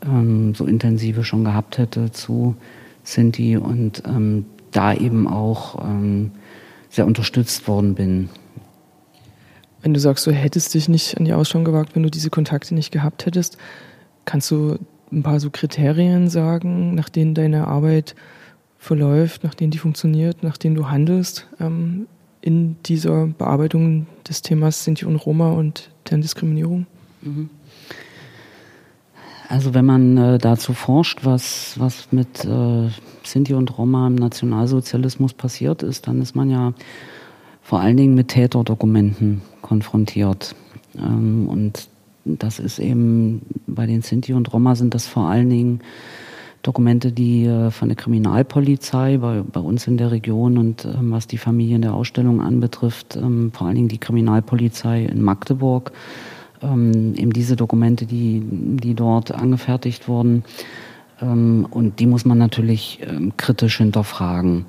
[0.00, 2.54] so intensive schon gehabt hätte zu
[3.02, 4.00] Sinti und
[4.70, 6.30] da eben auch ähm,
[6.88, 8.28] sehr unterstützt worden bin.
[9.82, 12.74] Wenn du sagst, du hättest dich nicht an die Ausstellung gewagt, wenn du diese Kontakte
[12.74, 13.58] nicht gehabt hättest,
[14.24, 14.78] kannst du
[15.12, 18.14] ein paar so Kriterien sagen, nach denen deine Arbeit
[18.78, 22.06] verläuft, nach denen die funktioniert, nach denen du handelst ähm,
[22.40, 26.86] in dieser Bearbeitung des Themas Sinti und Roma und deren Diskriminierung?
[27.22, 27.50] Mhm.
[29.48, 32.88] Also wenn man äh, dazu forscht, was, was mit äh,
[33.24, 36.74] Sinti und Roma im Nationalsozialismus passiert ist, dann ist man ja
[37.62, 40.54] vor allen Dingen mit Täterdokumenten konfrontiert.
[40.96, 41.88] Ähm, und
[42.38, 45.80] das ist eben bei den Sinti und Roma sind das vor allen Dingen
[46.62, 51.26] Dokumente, die äh, von der Kriminalpolizei bei, bei uns in der Region und ähm, was
[51.26, 55.92] die Familien der Ausstellung anbetrifft, ähm, vor allen Dingen die Kriminalpolizei in Magdeburg
[56.62, 60.44] ähm, eben diese Dokumente, die, die dort angefertigt wurden.
[61.20, 64.66] Ähm, und die muss man natürlich ähm, kritisch hinterfragen.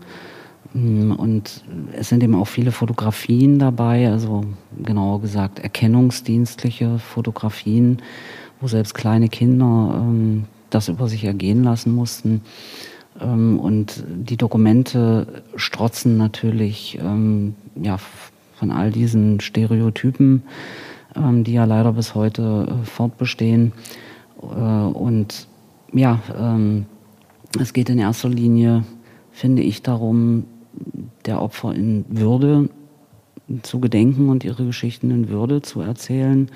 [0.74, 4.44] Mm, und es sind eben auch viele Fotografien dabei, also
[4.84, 8.02] genauer gesagt erkennungsdienstliche Fotografien,
[8.62, 12.42] wo selbst kleine Kinder ähm, das über sich ergehen lassen mussten.
[13.20, 17.98] Ähm, und die Dokumente strotzen natürlich ähm, ja,
[18.56, 20.44] von all diesen Stereotypen
[21.16, 23.74] ähm, die ja leider bis heute äh, fortbestehen.
[24.42, 25.48] Äh, und
[25.94, 26.86] ja, ähm,
[27.60, 28.84] es geht in erster Linie,
[29.32, 30.46] finde ich, darum,
[31.30, 32.70] der Opfer in Würde
[33.62, 36.50] zu gedenken und ihre Geschichten in Würde zu erzählen.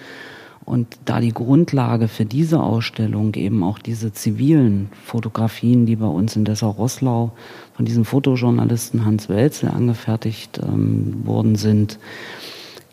[0.65, 6.36] Und da die Grundlage für diese Ausstellung eben auch diese zivilen Fotografien, die bei uns
[6.36, 7.33] in Dessau-Rosslau
[7.73, 11.99] von diesem Fotojournalisten Hans Welzel angefertigt ähm, worden sind,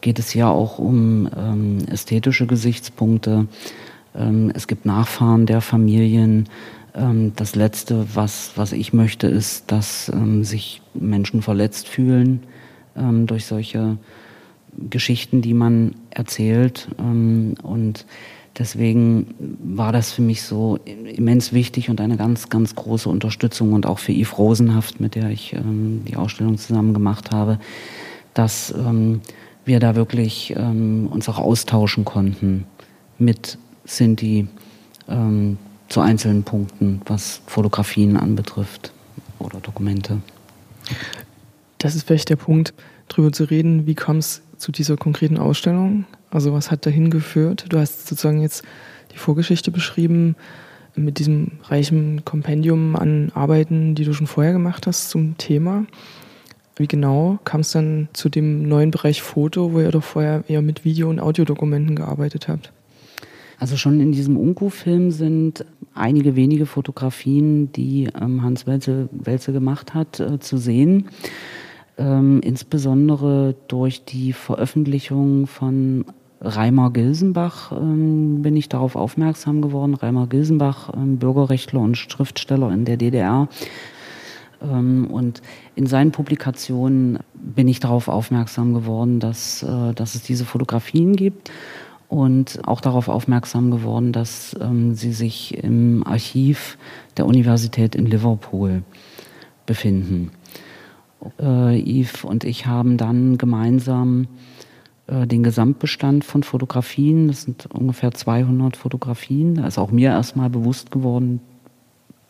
[0.00, 3.46] geht es ja auch um ähm, ästhetische Gesichtspunkte.
[4.14, 6.48] Ähm, es gibt Nachfahren der Familien.
[6.94, 12.40] Ähm, das Letzte, was, was ich möchte, ist, dass ähm, sich Menschen verletzt fühlen
[12.96, 13.96] ähm, durch solche
[14.76, 16.88] Geschichten, die man erzählt.
[16.98, 18.06] Ähm, und
[18.58, 23.86] deswegen war das für mich so immens wichtig und eine ganz, ganz große Unterstützung und
[23.86, 27.58] auch für Yves Rosenhaft, mit der ich ähm, die Ausstellung zusammen gemacht habe,
[28.34, 29.20] dass ähm,
[29.64, 32.64] wir da wirklich uns auch austauschen konnten
[33.18, 34.48] mit Sinti
[35.90, 38.92] zu einzelnen Punkten, was Fotografien anbetrifft
[39.38, 40.22] oder Dokumente.
[41.78, 42.72] Das ist vielleicht der Punkt,
[43.08, 46.04] darüber zu reden, wie kam es zu dieser konkreten Ausstellung?
[46.30, 47.66] Also was hat dahin geführt?
[47.68, 48.62] Du hast sozusagen jetzt
[49.12, 50.36] die Vorgeschichte beschrieben
[50.94, 55.86] mit diesem reichen Kompendium an Arbeiten, die du schon vorher gemacht hast zum Thema.
[56.76, 60.62] Wie genau kam es dann zu dem neuen Bereich Foto, wo ihr doch vorher eher
[60.62, 62.72] mit Video- und Audiodokumenten gearbeitet habt?
[63.60, 69.94] Also schon in diesem Unku-Film sind einige wenige Fotografien, die ähm, Hans Welze, Welze gemacht
[69.94, 71.08] hat, äh, zu sehen.
[71.98, 76.04] Ähm, insbesondere durch die Veröffentlichung von
[76.40, 79.94] Reimer Gilsenbach ähm, bin ich darauf aufmerksam geworden.
[79.94, 83.48] Reimer Gilsenbach, ähm, Bürgerrechtler und Schriftsteller in der DDR.
[84.62, 85.42] Ähm, und
[85.74, 91.50] in seinen Publikationen bin ich darauf aufmerksam geworden, dass, äh, dass es diese Fotografien gibt
[92.10, 96.76] und auch darauf aufmerksam geworden, dass ähm, sie sich im Archiv
[97.16, 98.82] der Universität in Liverpool
[99.64, 100.32] befinden.
[101.38, 104.26] Äh, Yves und ich haben dann gemeinsam
[105.06, 110.50] äh, den Gesamtbestand von Fotografien, das sind ungefähr 200 Fotografien, da ist auch mir erstmal
[110.50, 111.40] bewusst geworden,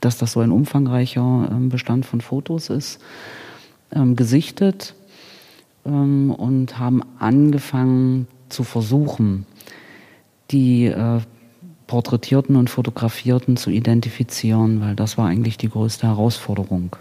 [0.02, 3.00] dass das so ein umfangreicher ähm, Bestand von Fotos ist,
[3.92, 4.94] ähm, gesichtet
[5.86, 9.46] ähm, und haben angefangen zu versuchen,
[10.50, 11.20] die äh,
[11.86, 16.96] Porträtierten und Fotografierten zu identifizieren, weil das war eigentlich die größte Herausforderung.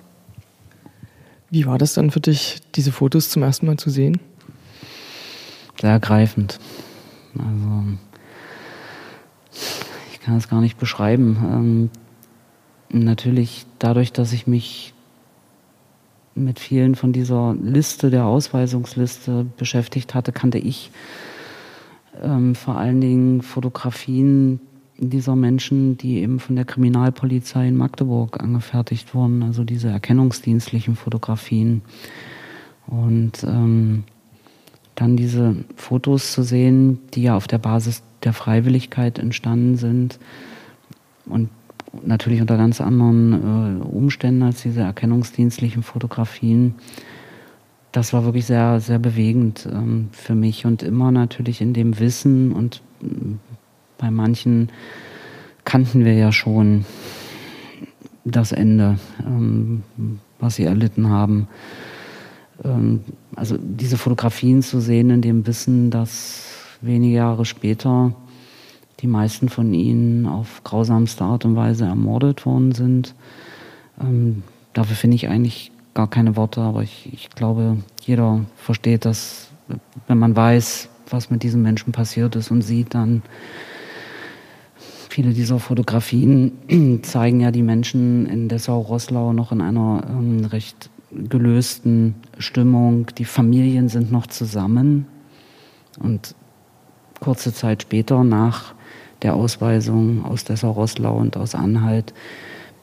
[1.51, 4.19] Wie war das dann für dich, diese Fotos zum ersten Mal zu sehen?
[5.79, 6.59] Sehr ergreifend.
[7.38, 7.83] Also,
[10.12, 11.38] ich kann es gar nicht beschreiben.
[11.53, 11.89] Ähm,
[12.89, 14.93] natürlich dadurch, dass ich mich
[16.35, 20.91] mit vielen von dieser Liste, der Ausweisungsliste beschäftigt hatte, kannte ich
[22.21, 24.60] ähm, vor allen Dingen Fotografien
[24.97, 31.82] dieser Menschen, die eben von der Kriminalpolizei in Magdeburg angefertigt wurden, also diese erkennungsdienstlichen Fotografien.
[32.88, 34.03] Und ähm,
[34.95, 40.19] dann diese Fotos zu sehen, die ja auf der Basis der Freiwilligkeit entstanden sind
[41.25, 41.49] und
[42.03, 46.75] natürlich unter ganz anderen äh, Umständen als diese erkennungsdienstlichen Fotografien.
[47.91, 52.52] Das war wirklich sehr, sehr bewegend ähm, für mich und immer natürlich in dem Wissen
[52.52, 52.82] und
[53.97, 54.69] bei manchen
[55.65, 56.86] kannten wir ja schon
[58.25, 59.84] das Ende, ähm,
[60.39, 61.47] was sie erlitten haben.
[62.63, 63.02] Ähm,
[63.36, 66.45] also diese Fotografien zu sehen in dem Wissen, dass
[66.82, 68.13] wenige Jahre später
[68.99, 73.15] die meisten von ihnen auf grausamste Art und Weise ermordet worden sind.
[74.02, 79.49] Ähm, dafür finde ich eigentlich gar keine Worte, aber ich, ich glaube, jeder versteht das,
[80.08, 83.23] wenn man weiß, was mit diesen Menschen passiert ist und sieht dann,
[85.12, 92.13] Viele dieser Fotografien zeigen ja die Menschen in Dessau-Rosslau noch in einer ähm, recht gelösten
[92.38, 93.08] Stimmung.
[93.17, 95.08] Die Familien sind noch zusammen.
[95.99, 96.36] Und
[97.19, 98.75] kurze Zeit später, nach
[99.23, 102.13] der Ausweisung aus Dessau-Rosslau und aus Anhalt,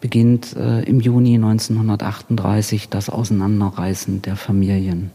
[0.06, 5.10] beginnt äh, im Juni 1938 das Auseinanderreißen der Familien.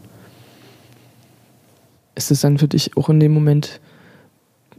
[2.14, 3.80] Ist es dann für dich auch in dem Moment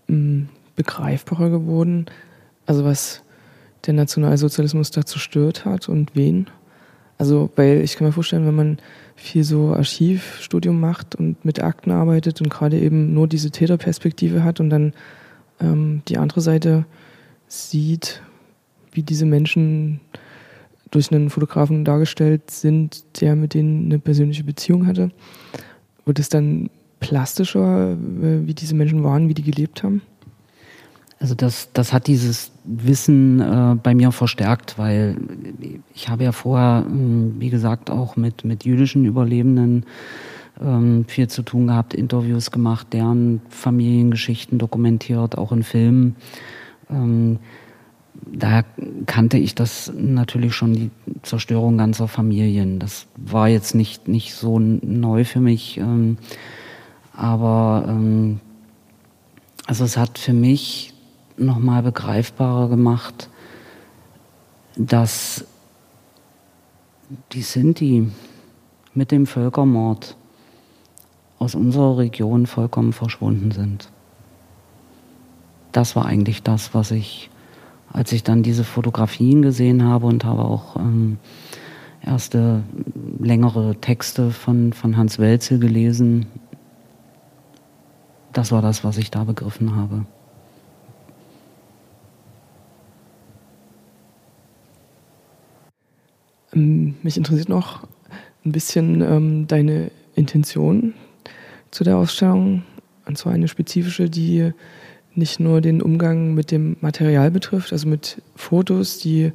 [0.06, 2.06] mh, hm, begreifbarer geworden,
[2.68, 3.24] also was
[3.88, 6.48] der Nationalsozialismus da zerstört hat und wen?
[7.18, 8.78] Also, weil ich kann mir vorstellen, wenn man
[9.16, 14.60] viel so Archivstudium macht und mit Akten arbeitet und gerade eben nur diese Täterperspektive hat
[14.60, 14.94] und dann
[15.60, 16.86] ähm, die andere Seite
[17.48, 18.22] sieht,
[18.96, 20.00] wie diese Menschen
[20.92, 25.12] durch einen Fotografen dargestellt sind, der mit denen eine persönliche Beziehung hatte,
[26.06, 30.02] wird es dann plastischer, äh, wie diese Menschen waren, wie die gelebt haben?
[31.20, 35.18] Also das, das hat dieses Wissen äh, bei mir verstärkt, weil
[35.94, 39.86] ich habe ja vorher, ähm, wie gesagt, auch mit, mit jüdischen Überlebenden
[40.62, 46.16] ähm, viel zu tun gehabt, Interviews gemacht, deren Familiengeschichten dokumentiert, auch in Filmen.
[46.90, 47.40] Ähm,
[48.14, 48.66] daher
[49.06, 50.92] kannte ich das natürlich schon, die
[51.24, 52.80] Zerstörung ganzer Familien.
[52.80, 56.18] Das war jetzt nicht, nicht so neu für mich, ähm,
[57.16, 58.40] aber ähm,
[59.66, 60.94] also es hat für mich
[61.38, 63.30] nochmal begreifbarer gemacht,
[64.76, 65.46] dass
[67.32, 68.10] die Sinti
[68.94, 70.16] mit dem Völkermord
[71.40, 73.90] aus unserer Region vollkommen verschwunden sind.
[75.74, 77.30] das war eigentlich das, was ich,
[77.94, 81.20] als ich dann diese Fotografien gesehen habe und habe auch ähm,
[82.04, 82.64] erste
[83.20, 86.26] längere Texte von, von Hans Welzel gelesen,
[88.34, 90.06] das war das, was ich da begriffen habe.
[96.54, 97.84] Ähm, mich interessiert noch
[98.44, 100.96] ein bisschen ähm, deine Intention
[101.70, 102.64] zu der Ausstellung.
[103.06, 104.52] Und zwar eine spezifische, die
[105.16, 109.32] nicht nur den Umgang mit dem Material betrifft, also mit Fotos, die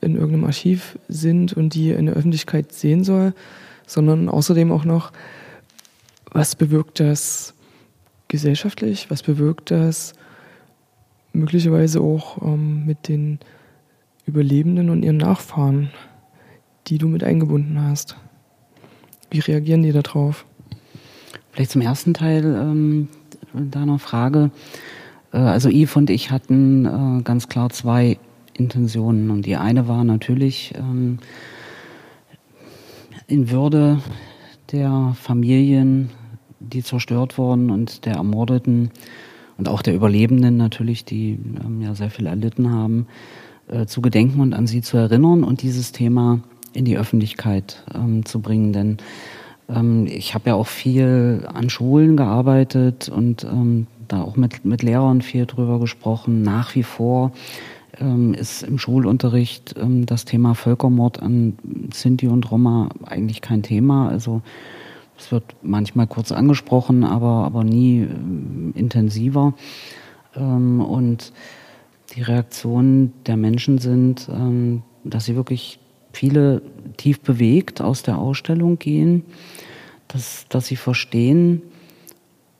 [0.00, 3.34] in irgendeinem Archiv sind und die in der Öffentlichkeit sehen soll,
[3.86, 5.12] sondern außerdem auch noch,
[6.30, 7.54] was bewirkt das
[8.28, 10.14] gesellschaftlich, was bewirkt das
[11.32, 13.38] möglicherweise auch ähm, mit den
[14.26, 15.90] Überlebenden und ihren Nachfahren,
[16.86, 18.16] die du mit eingebunden hast.
[19.30, 20.46] Wie reagieren die darauf?
[21.52, 23.08] Vielleicht zum ersten Teil ähm,
[23.54, 24.50] deiner Frage.
[25.32, 28.18] Äh, also Yves und ich hatten äh, ganz klar zwei
[28.54, 29.30] Intentionen.
[29.30, 31.18] Und die eine war natürlich ähm,
[33.26, 34.00] in Würde
[34.72, 36.10] der Familien,
[36.60, 38.90] die zerstört wurden und der Ermordeten
[39.56, 43.06] und auch der Überlebenden natürlich, die ähm, ja sehr viel erlitten haben,
[43.68, 46.40] äh, zu gedenken und an sie zu erinnern und dieses Thema
[46.72, 48.72] in die Öffentlichkeit ähm, zu bringen.
[48.72, 48.98] Denn
[49.68, 54.82] ähm, ich habe ja auch viel an Schulen gearbeitet und ähm, da auch mit, mit
[54.82, 56.42] Lehrern viel drüber gesprochen.
[56.42, 57.32] Nach wie vor
[58.00, 61.56] ähm, ist im Schulunterricht ähm, das Thema Völkermord an
[61.92, 64.08] Sinti und Roma eigentlich kein Thema.
[64.08, 64.42] Also
[65.16, 69.54] es wird manchmal kurz angesprochen, aber, aber nie ähm, intensiver.
[70.36, 71.32] Ähm, und
[72.14, 74.28] die Reaktionen der Menschen sind,
[75.02, 75.80] dass sie wirklich
[76.14, 76.62] viele
[76.96, 79.24] tief bewegt aus der Ausstellung gehen,
[80.08, 81.62] dass, dass sie verstehen,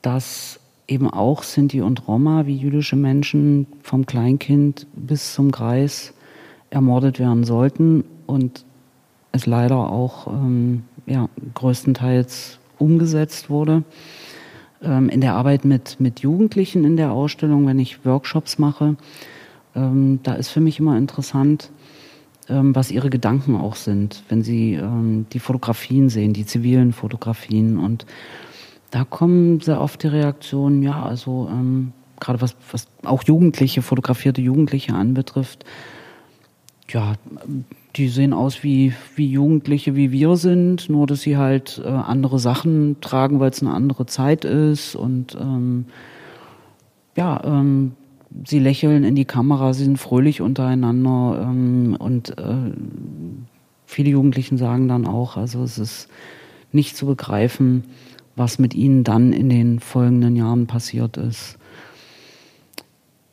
[0.03, 6.13] dass eben auch Sinti und Roma wie jüdische Menschen vom Kleinkind bis zum Greis
[6.71, 8.65] ermordet werden sollten und
[9.33, 13.85] es leider auch ähm, ja, größtenteils umgesetzt wurde.
[14.83, 18.97] Ähm, in der Arbeit mit, mit Jugendlichen in der Ausstellung, wenn ich Workshops mache,
[19.75, 21.71] ähm, da ist für mich immer interessant,
[22.49, 27.79] was ihre Gedanken auch sind, wenn sie ähm, die Fotografien sehen, die zivilen Fotografien.
[27.79, 28.07] Und
[28.91, 34.41] da kommen sehr oft die Reaktionen, ja, also ähm, gerade was, was auch Jugendliche, fotografierte
[34.41, 35.65] Jugendliche anbetrifft,
[36.91, 37.15] ja,
[37.97, 42.39] die sehen aus wie, wie Jugendliche, wie wir sind, nur dass sie halt äh, andere
[42.39, 44.97] Sachen tragen, weil es eine andere Zeit ist.
[44.97, 45.87] Und ähm,
[47.17, 47.93] ja, ähm,
[48.47, 52.73] sie lächeln in die Kamera, sie sind fröhlich untereinander ähm, und äh,
[53.87, 56.09] viele Jugendlichen sagen dann auch, also es ist
[56.73, 57.85] nicht zu begreifen,
[58.37, 61.59] was mit ihnen dann in den folgenden Jahren passiert ist.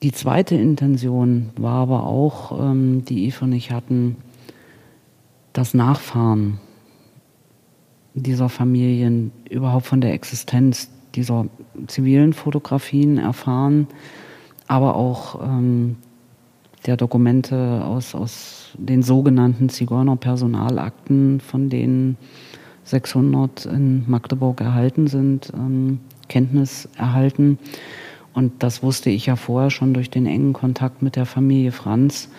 [0.03, 4.17] Die zweite Intention war aber auch, ähm, die Eva und ich hatten,
[5.53, 6.59] das Nachfahren
[8.13, 11.47] dieser Familien überhaupt von der Existenz dieser
[11.87, 13.87] zivilen Fotografien erfahren,
[14.71, 15.97] aber auch ähm,
[16.85, 22.15] der Dokumente aus, aus den sogenannten Zigeuner-Personalakten, von denen
[22.85, 25.99] 600 in Magdeburg erhalten sind, ähm,
[26.29, 27.59] Kenntnis erhalten.
[28.33, 32.29] Und das wusste ich ja vorher schon durch den engen Kontakt mit der Familie Franz.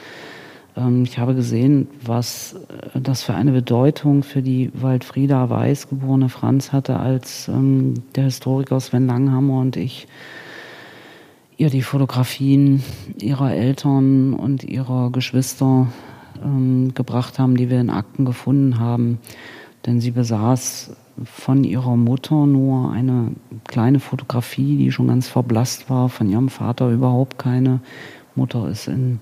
[0.74, 2.54] Ähm, ich habe gesehen, was
[2.94, 8.24] äh, das für eine Bedeutung für die Waldfrieda Weiß geborene Franz hatte, als ähm, der
[8.24, 10.08] Historiker Sven Langhammer und ich
[11.56, 12.82] ihr die Fotografien
[13.20, 15.88] ihrer Eltern und ihrer Geschwister
[16.42, 19.18] ähm, gebracht haben, die wir in Akten gefunden haben.
[19.86, 23.32] Denn sie besaß von ihrer Mutter nur eine
[23.66, 27.80] kleine Fotografie, die schon ganz verblasst war, von ihrem Vater überhaupt keine.
[28.34, 29.20] Mutter ist in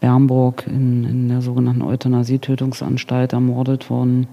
[0.00, 4.26] Bernburg in, in der sogenannten Euthanasie-Tötungsanstalt ermordet worden,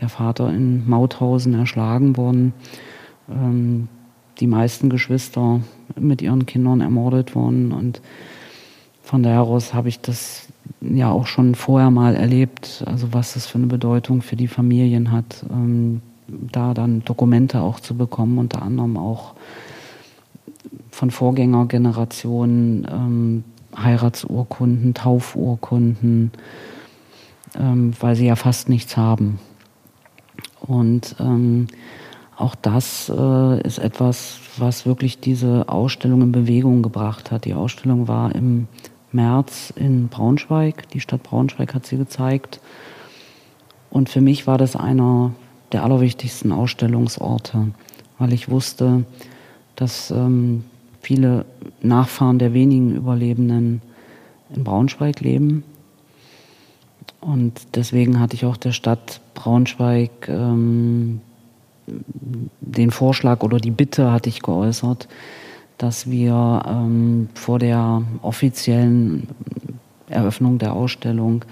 [0.00, 2.52] der Vater in Mauthausen erschlagen worden,
[3.30, 3.88] ähm,
[4.40, 5.60] die meisten Geschwister
[5.98, 8.00] mit ihren Kindern ermordet worden und
[9.02, 10.48] von daher aus habe ich das
[10.80, 15.12] ja auch schon vorher mal erlebt, also was das für eine Bedeutung für die Familien
[15.12, 19.34] hat, ähm, da dann Dokumente auch zu bekommen, unter anderem auch
[20.90, 23.44] von Vorgängergenerationen, ähm,
[23.76, 26.30] Heiratsurkunden, Taufurkunden,
[27.58, 29.38] ähm, weil sie ja fast nichts haben.
[30.60, 31.66] Und ähm,
[32.36, 37.44] auch das äh, ist etwas, was wirklich diese Ausstellung in Bewegung gebracht hat.
[37.44, 38.66] Die Ausstellung war im
[39.12, 40.88] März in Braunschweig.
[40.90, 42.60] Die Stadt Braunschweig hat sie gezeigt.
[43.90, 45.32] Und für mich war das einer
[45.70, 47.68] der allerwichtigsten Ausstellungsorte,
[48.18, 49.04] weil ich wusste,
[49.76, 50.64] dass ähm,
[51.00, 51.44] viele
[51.80, 53.82] Nachfahren der wenigen Überlebenden
[54.54, 55.62] in Braunschweig leben.
[57.20, 61.20] Und deswegen hatte ich auch der Stadt Braunschweig ähm,
[61.86, 65.08] den Vorschlag oder die Bitte hatte ich geäußert,
[65.78, 69.28] dass wir ähm, vor der offiziellen
[70.08, 71.44] Eröffnung der Ausstellung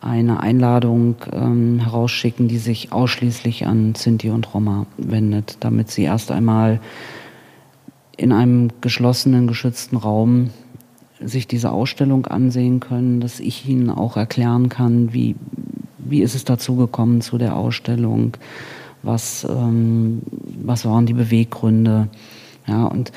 [0.00, 6.30] eine Einladung ähm, herausschicken, die sich ausschließlich an Sinti und Roma wendet, damit sie erst
[6.30, 6.80] einmal
[8.16, 10.50] in einem geschlossenen, geschützten Raum
[11.20, 15.36] sich diese Ausstellung ansehen können, dass ich ihnen auch erklären kann, wie,
[15.98, 18.36] wie ist es dazu gekommen zu der Ausstellung,
[19.04, 20.22] was, ähm,
[20.62, 22.08] was waren die Beweggründe.
[22.66, 23.12] Ja, und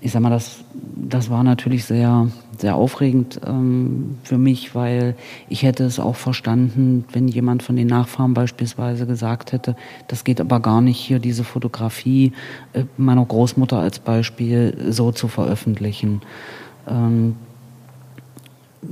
[0.00, 0.60] ich sag mal, das,
[0.96, 5.14] das war natürlich sehr, sehr aufregend ähm, für mich, weil
[5.48, 9.76] ich hätte es auch verstanden, wenn jemand von den Nachfahren beispielsweise gesagt hätte,
[10.08, 12.32] das geht aber gar nicht hier, diese Fotografie
[12.72, 16.22] äh, meiner Großmutter als Beispiel so zu veröffentlichen.
[16.88, 17.36] Ähm,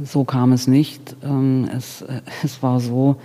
[0.04, 1.16] so kam es nicht.
[1.22, 3.16] Ähm, es, äh, es war so,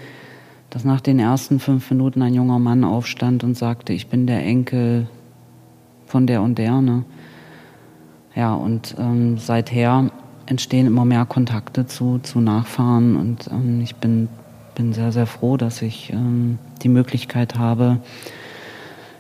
[0.74, 4.44] dass nach den ersten fünf Minuten ein junger Mann aufstand und sagte, ich bin der
[4.44, 5.08] Enkel
[6.08, 6.82] von der und der.
[6.82, 7.06] Ne?
[8.34, 10.10] Ja, und ähm, seither
[10.48, 14.30] entstehen immer mehr Kontakte zu, zu Nachfahren und ähm, ich bin,
[14.74, 18.00] bin sehr, sehr froh, dass ich ähm, die Möglichkeit habe,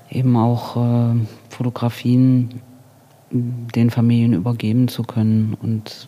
[0.09, 1.15] eben auch äh,
[1.49, 2.61] Fotografien
[3.29, 6.07] den Familien übergeben zu können und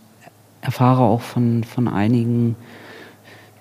[0.61, 2.55] erfahre auch von, von einigen,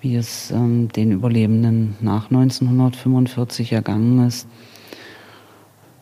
[0.05, 4.47] wie es ähm, den Überlebenden nach 1945 ergangen ist.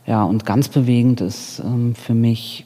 [0.06, 2.66] Ja, und ganz bewegend ist ähm, für mich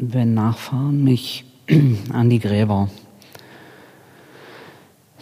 [0.00, 1.44] wenn Nachfahren mich
[2.12, 2.90] an die Gräber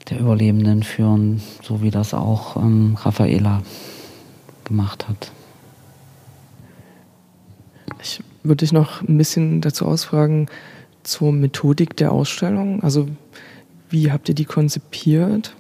[0.09, 3.61] der Überlebenden führen, so wie das auch ähm, Raffaela
[4.65, 5.31] gemacht hat.
[8.03, 10.47] Ich würde dich noch ein bisschen dazu ausfragen
[11.03, 12.83] zur Methodik der Ausstellung.
[12.83, 13.09] Also
[13.91, 15.55] wie habt ihr die konzipiert?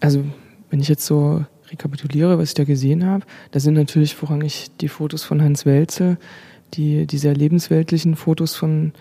[0.00, 0.24] Also
[0.70, 4.88] wenn ich jetzt so rekapituliere, was ich da gesehen habe, da sind natürlich vorrangig die
[4.88, 6.18] Fotos von Hans Welze,
[6.74, 8.92] die, die sehr lebensweltlichen Fotos von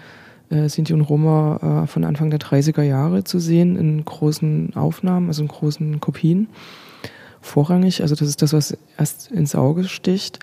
[0.49, 5.27] äh, Sinti und Roma äh, von Anfang der 30er Jahre zu sehen in großen Aufnahmen,
[5.27, 6.47] also in großen Kopien.
[7.41, 10.39] Vorrangig, also das ist das, was erst ins Auge sticht.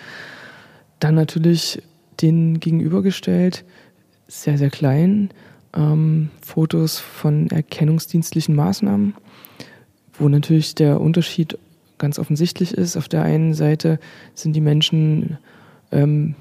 [0.98, 1.82] Dann natürlich
[2.20, 3.64] den gegenübergestellt,
[4.28, 5.30] sehr, sehr klein,
[5.74, 9.14] ähm, Fotos von erkennungsdienstlichen Maßnahmen,
[10.14, 11.58] wo natürlich der Unterschied
[11.98, 12.96] ganz offensichtlich ist.
[12.96, 14.00] Auf der einen Seite
[14.34, 15.38] sind die Menschen
[15.92, 16.34] ähm,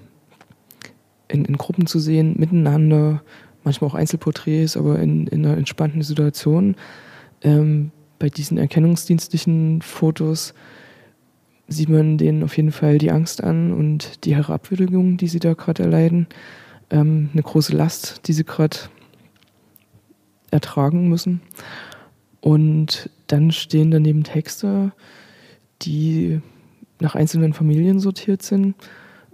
[1.27, 3.21] in, in Gruppen zu sehen, miteinander,
[3.63, 6.75] manchmal auch Einzelporträts, aber in, in einer entspannten Situation.
[7.41, 10.53] Ähm, bei diesen erkennungsdienstlichen Fotos
[11.67, 15.53] sieht man denen auf jeden Fall die Angst an und die Herabwürdigung, die sie da
[15.53, 16.27] gerade erleiden.
[16.89, 18.77] Ähm, eine große Last, die sie gerade
[20.51, 21.41] ertragen müssen.
[22.41, 24.91] Und dann stehen daneben Texte,
[25.81, 26.41] die
[26.99, 28.75] nach einzelnen Familien sortiert sind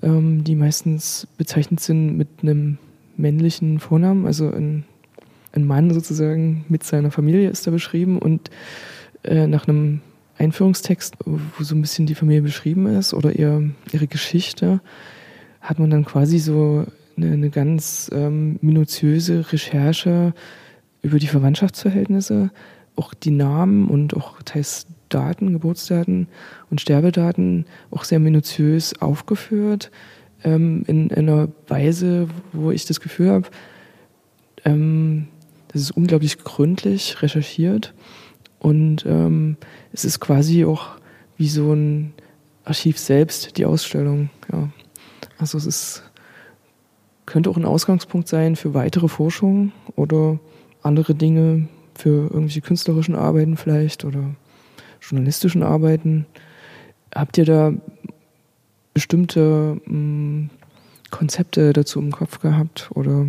[0.02, 2.78] ähm, die meistens bezeichnet sind mit einem
[3.18, 4.84] männlichen Vornamen, also ein,
[5.54, 8.50] ein Mann sozusagen mit seiner Familie ist da beschrieben und
[9.24, 10.02] äh, nach einem
[10.38, 14.82] Einführungstext, wo so ein bisschen die Familie beschrieben ist oder ihr, ihre Geschichte,
[15.62, 16.86] hat man dann quasi so
[17.16, 20.34] eine, eine ganz ähm, minutiöse Recherche
[21.06, 22.50] über die Verwandtschaftsverhältnisse,
[22.96, 26.28] auch die Namen und auch teils Daten, Geburtsdaten
[26.72, 29.92] und Sterbedaten auch sehr minutiös aufgeführt,
[30.44, 33.48] ähm, in, in, einer Weise, wo ich das Gefühl habe,
[34.64, 35.28] ähm,
[35.68, 37.94] das ist unglaublich gründlich recherchiert
[38.60, 39.58] und ähm,
[39.94, 40.98] es ist quasi auch
[41.38, 42.14] wie so ein
[42.64, 44.30] Archiv selbst, die Ausstellung.
[44.52, 44.70] Ja.
[45.38, 46.04] Also es ist,
[47.26, 50.40] könnte auch ein Ausgangspunkt sein für weitere Forschung oder
[50.86, 54.36] andere Dinge, für irgendwelche künstlerischen Arbeiten vielleicht oder
[55.02, 56.26] journalistischen Arbeiten.
[57.14, 57.74] Habt ihr da
[58.94, 60.50] bestimmte mh, hm,
[61.12, 63.28] Konzepte dazu im Kopf gehabt oder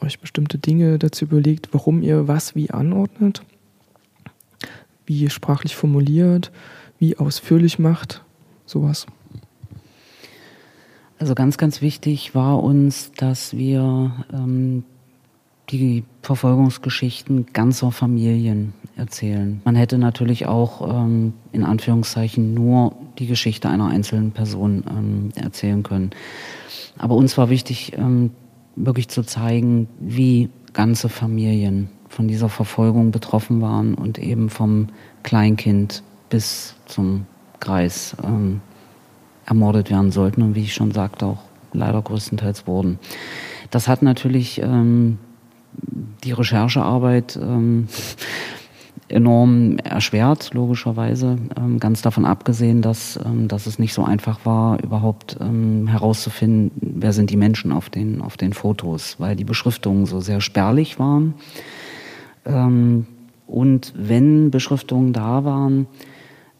[0.00, 3.42] euch bestimmte Dinge dazu überlegt, warum ihr was wie anordnet,
[5.06, 6.52] wie sprachlich formuliert,
[6.98, 8.22] wie ausführlich macht,
[8.66, 9.06] sowas?
[11.18, 14.84] Also ganz, ganz wichtig war uns, dass wir ähm,
[15.70, 19.60] die Verfolgungsgeschichten ganzer Familien erzählen.
[19.64, 25.82] Man hätte natürlich auch ähm, in Anführungszeichen nur die Geschichte einer einzelnen Person ähm, erzählen
[25.82, 26.10] können.
[26.98, 28.30] Aber uns war wichtig, ähm,
[28.76, 34.88] wirklich zu zeigen, wie ganze Familien von dieser Verfolgung betroffen waren und eben vom
[35.22, 37.26] Kleinkind bis zum
[37.60, 38.60] Kreis ähm,
[39.46, 41.42] ermordet werden sollten und wie ich schon sagte, auch
[41.72, 42.98] leider größtenteils wurden.
[43.70, 45.18] Das hat natürlich ähm,
[46.24, 47.88] die Recherchearbeit ähm,
[49.08, 51.38] enorm erschwert, logischerweise.
[51.56, 56.72] Ähm, ganz davon abgesehen, dass, ähm, dass es nicht so einfach war, überhaupt ähm, herauszufinden,
[56.80, 60.98] wer sind die Menschen auf den, auf den Fotos, weil die Beschriftungen so sehr spärlich
[60.98, 61.34] waren.
[62.44, 63.06] Ähm,
[63.46, 65.86] und wenn Beschriftungen da waren,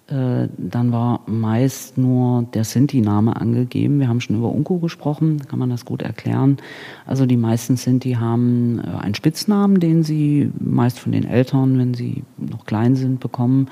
[0.08, 3.98] dann war meist nur der Sinti-Name angegeben.
[3.98, 6.58] Wir haben schon über Unko gesprochen, kann man das gut erklären.
[7.06, 11.94] Also die meisten Sinti haben äh, einen Spitznamen, den sie meist von den Eltern, wenn
[11.94, 13.68] sie noch klein sind, bekommen.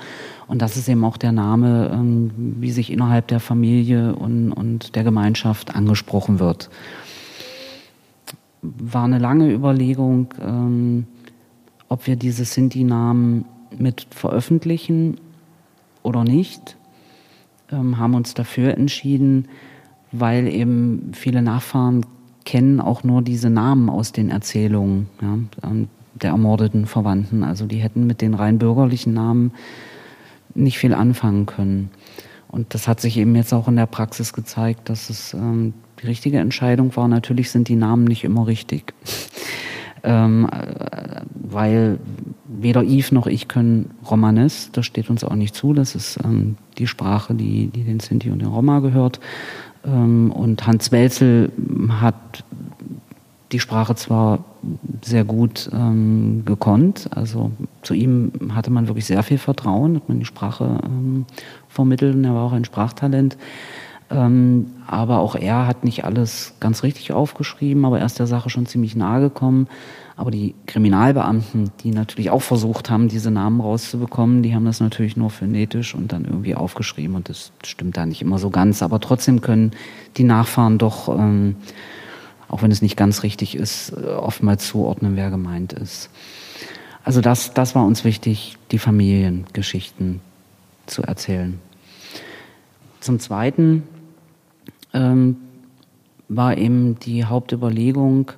[0.47, 4.97] Und das ist eben auch der Name, ähm, wie sich innerhalb der Familie und, und
[4.97, 6.69] der Gemeinschaft angesprochen wird.
[8.61, 11.07] War eine lange Überlegung, ähm,
[11.87, 13.45] ob wir diese Sinti-Namen
[13.77, 15.17] mit veröffentlichen
[16.05, 16.77] oder nicht,
[17.71, 19.47] ähm, haben uns dafür entschieden,
[20.11, 22.05] weil eben viele Nachfahren
[22.45, 27.43] kennen auch nur diese Namen aus den Erzählungen ja, ähm, der ermordeten Verwandten.
[27.43, 29.51] Also die hätten mit den rein bürgerlichen Namen
[30.53, 31.89] nicht viel anfangen können.
[32.47, 36.07] Und das hat sich eben jetzt auch in der Praxis gezeigt, dass es ähm, die
[36.07, 37.07] richtige Entscheidung war.
[37.07, 38.93] Natürlich sind die Namen nicht immer richtig
[40.05, 40.47] ähm,
[41.33, 41.99] weil
[42.47, 46.57] weder Yves noch ich können Romanes, das steht uns auch nicht zu, das ist ähm,
[46.77, 49.19] die Sprache, die, die den Sinti und den Roma gehört.
[49.85, 51.51] Ähm, und Hans Welzel
[51.89, 52.43] hat
[53.51, 54.43] die Sprache zwar
[55.03, 57.51] sehr gut ähm, gekonnt, also
[57.83, 61.25] zu ihm hatte man wirklich sehr viel Vertrauen, hat man die Sprache ähm,
[61.69, 63.37] vermittelt und er war auch ein Sprachtalent.
[64.11, 68.49] Ähm, aber auch er hat nicht alles ganz richtig aufgeschrieben, aber er ist der Sache
[68.49, 69.67] schon ziemlich nahe gekommen.
[70.17, 75.17] Aber die Kriminalbeamten, die natürlich auch versucht haben, diese Namen rauszubekommen, die haben das natürlich
[75.17, 77.15] nur phonetisch und dann irgendwie aufgeschrieben.
[77.15, 78.81] Und das stimmt da nicht immer so ganz.
[78.81, 79.71] Aber trotzdem können
[80.15, 81.55] die Nachfahren doch, ähm,
[82.47, 86.09] auch wenn es nicht ganz richtig ist, äh, oftmals zuordnen, wer gemeint ist.
[87.03, 90.21] Also das, das war uns wichtig, die Familiengeschichten
[90.85, 91.59] zu erzählen.
[93.01, 93.83] Zum Zweiten
[94.95, 95.37] ähm,
[96.27, 98.31] war eben die Hauptüberlegung,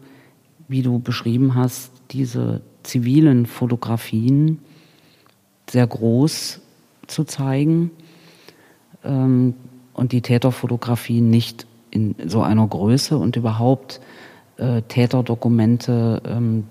[0.68, 4.60] wie du beschrieben hast, diese zivilen Fotografien
[5.70, 6.60] sehr groß
[7.08, 7.91] zu zeigen
[9.03, 9.53] ähm,
[9.93, 14.01] und die Täterfotografien nicht in so einer Größe und überhaupt
[14.58, 16.66] äh, Täterdokumente ähm,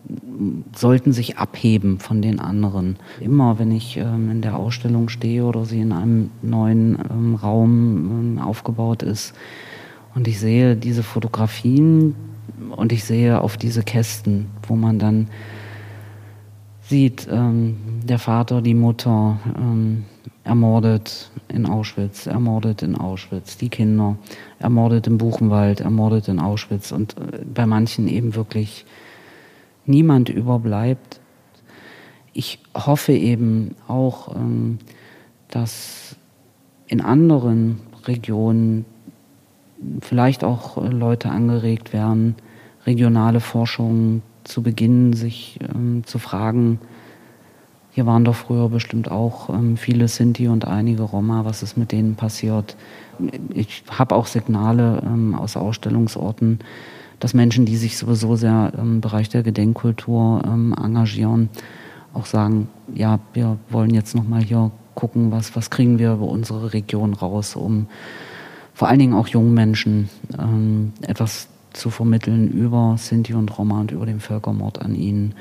[0.75, 2.97] sollten sich abheben von den anderen.
[3.21, 8.37] Immer wenn ich ähm, in der Ausstellung stehe oder sie in einem neuen ähm, Raum
[8.37, 9.35] ähm, aufgebaut ist
[10.17, 12.17] und ich sehe diese Fotografien
[12.75, 15.29] und ich sehe auf diese Kästen, wo man dann
[16.81, 20.07] sieht, ähm, der Vater, die Mutter, ähm,
[20.43, 24.17] ermordet in Auschwitz, ermordet in Auschwitz, die Kinder,
[24.59, 28.87] ermordet im Buchenwald, ermordet in Auschwitz und äh, bei manchen eben wirklich
[29.85, 31.21] niemand überbleibt.
[32.33, 34.79] Ich hoffe eben auch, ähm,
[35.49, 36.17] dass
[36.87, 38.87] in anderen Regionen
[40.01, 42.37] vielleicht auch äh, Leute angeregt werden,
[42.87, 46.79] regionale Forschung zu beginnen, sich ähm, zu fragen,
[47.97, 51.47] hier waren doch früher bestimmt auch ähm, viele Sinti und einige Roma.
[51.47, 52.77] Was ist mit denen passiert?
[53.55, 56.59] Ich habe auch Signale ähm, aus Ausstellungsorten,
[57.21, 61.49] dass Menschen, die sich sowieso sehr im Bereich der Gedenkkultur ähm, engagieren,
[62.13, 66.29] auch sagen, ja, wir wollen jetzt noch mal hier gucken, was, was kriegen wir über
[66.29, 67.87] unsere Region raus, um
[68.77, 73.91] vor allen Dingen auch jungen Menschen ähm, etwas zu vermitteln über Sinti und Roma und
[73.91, 75.35] über den Völkermord an ihnen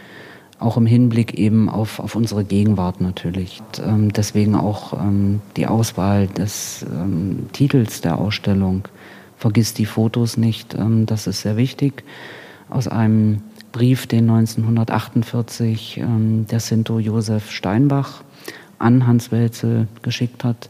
[0.58, 3.60] auch im Hinblick eben auf, auf unsere Gegenwart natürlich.
[3.60, 8.88] Und, ähm, deswegen auch ähm, die Auswahl des ähm, Titels der Ausstellung.
[9.36, 12.06] Vergiss die Fotos nicht, ähm, das ist sehr wichtig.
[12.70, 13.42] Aus einem
[13.74, 18.24] Brief, den 1948 ähm, der Sinto Josef Steinbach
[18.80, 20.70] an Hans Welzel geschickt hat.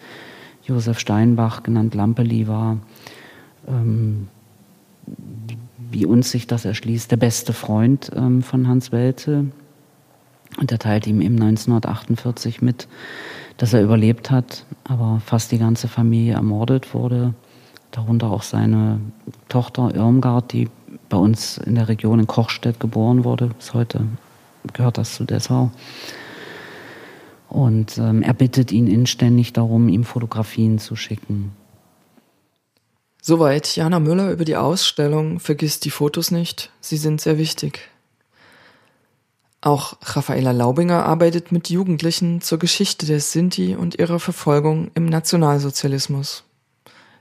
[0.65, 2.77] Josef Steinbach, genannt Lampeli, war,
[3.67, 4.27] ähm,
[5.91, 8.11] wie uns sich das erschließt, der beste Freund
[8.41, 9.51] von Hans Welzel
[10.57, 12.87] und er teilt ihm eben 1948 mit,
[13.57, 17.33] dass er überlebt hat, aber fast die ganze Familie ermordet wurde.
[17.91, 18.99] Darunter auch seine
[19.49, 20.69] Tochter Irmgard, die
[21.09, 23.47] bei uns in der Region in Kochstedt geboren wurde.
[23.47, 24.01] Bis heute
[24.73, 25.71] gehört das zu Dessau.
[27.55, 31.53] Und ähm, er bittet ihn inständig darum, ihm Fotografien zu schicken.
[33.21, 36.69] Soweit Jana Müller über die Ausstellung Vergiss die Fotos nicht.
[36.81, 37.79] Sie sind sehr wichtig.
[39.61, 46.43] Auch Raffaela Laubinger arbeitet mit Jugendlichen zur Geschichte der Sinti und ihrer Verfolgung im Nationalsozialismus.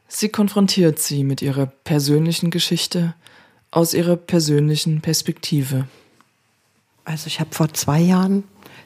[0.09, 3.15] Sie konfrontiert sie mit ihrer persönlichen Geschichte,
[3.71, 5.87] aus ihrer persönlichen Perspektive.
[7.05, 8.43] Also ich habe vor zwei Jahren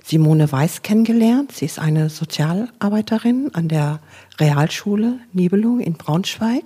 [0.09, 1.53] Simone Weiß kennengelernt.
[1.53, 4.01] Sie ist eine Sozialarbeiterin an der
[4.41, 6.65] Realschule Nibelung in Braunschweig.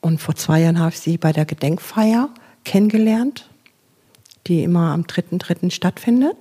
[0.00, 2.30] Und vor zwei Jahren habe ich sie bei der Gedenkfeier
[2.64, 3.46] kennengelernt,
[4.46, 5.70] die immer am 3.3.
[5.70, 6.38] stattfindet.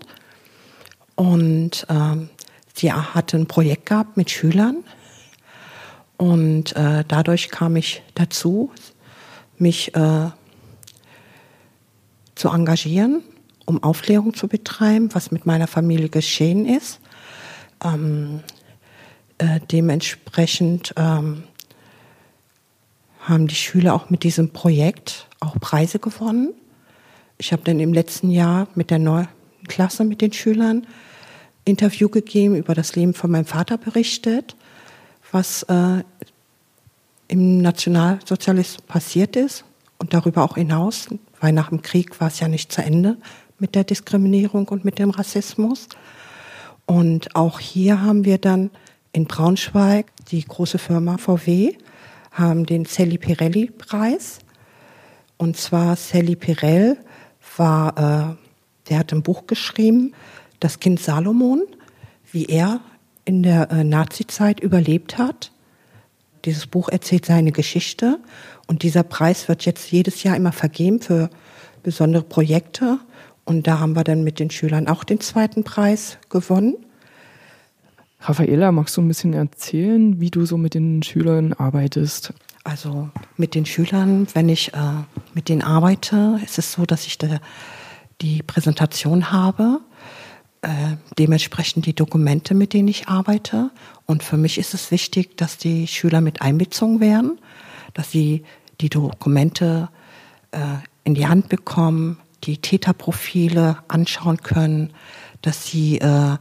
[1.16, 2.30] Und ähm,
[2.74, 4.86] sie hatte ein Projekt gehabt mit Schülern.
[6.16, 8.72] Und äh, dadurch kam ich dazu,
[9.58, 10.30] mich äh,
[12.36, 13.22] zu engagieren,
[13.70, 17.00] um Aufklärung zu betreiben, was mit meiner Familie geschehen ist.
[17.84, 18.42] Ähm,
[19.38, 21.44] äh, dementsprechend ähm,
[23.22, 26.54] haben die Schüler auch mit diesem Projekt auch Preise gewonnen.
[27.38, 29.28] Ich habe dann im letzten Jahr mit der neuen
[29.68, 30.88] Klasse mit den Schülern
[31.64, 34.56] Interview gegeben, über das Leben von meinem Vater berichtet,
[35.32, 36.04] was äh,
[37.28, 39.64] im Nationalsozialismus passiert ist
[40.00, 41.10] und darüber auch hinaus,
[41.40, 43.18] weil nach dem Krieg war es ja nicht zu Ende
[43.60, 45.88] mit der Diskriminierung und mit dem Rassismus.
[46.86, 48.72] Und auch hier haben wir dann
[49.12, 51.74] in Braunschweig die große Firma VW
[52.32, 54.40] haben den Sally Pirelli Preis.
[55.38, 56.98] Und zwar Sally Pirell
[57.58, 58.36] war, äh,
[58.90, 60.14] der hat ein Buch geschrieben,
[60.60, 61.64] Das Kind Salomon,
[62.32, 62.82] wie er
[63.26, 65.52] in der äh, Nazizeit überlebt hat.
[66.46, 68.20] Dieses Buch erzählt seine Geschichte
[68.68, 71.30] und dieser Preis wird jetzt jedes Jahr immer vergeben für
[71.84, 73.00] besondere Projekte.
[73.50, 76.76] Und da haben wir dann mit den Schülern auch den zweiten Preis gewonnen.
[78.22, 82.32] Raffaela, magst du ein bisschen erzählen, wie du so mit den Schülern arbeitest?
[82.64, 84.78] Also mit den Schülern, wenn ich äh,
[85.34, 87.40] mit denen arbeite, ist es so, dass ich da
[88.22, 89.80] die Präsentation habe,
[90.62, 93.72] äh, dementsprechend die Dokumente, mit denen ich arbeite.
[94.06, 97.40] Und für mich ist es wichtig, dass die Schüler mit einbezogen werden,
[97.96, 98.44] dass sie
[98.80, 99.90] die Dokumente
[100.52, 100.60] äh,
[101.04, 104.94] in die Hand bekommen, die Täterprofile anschauen können,
[105.42, 106.38] dass sie äh,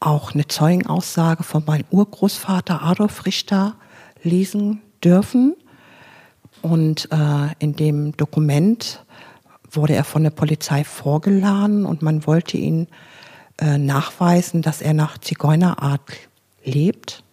[0.00, 3.76] auch eine Zeugenaussage von meinem Urgroßvater Adolf Richter
[4.22, 5.54] lesen dürfen.
[6.60, 9.04] Und äh, in dem Dokument
[9.70, 12.88] wurde er von der Polizei vorgeladen und man wollte ihn
[13.58, 16.00] äh, nachweisen, dass er nach Zigeunerart
[16.64, 17.24] lebt.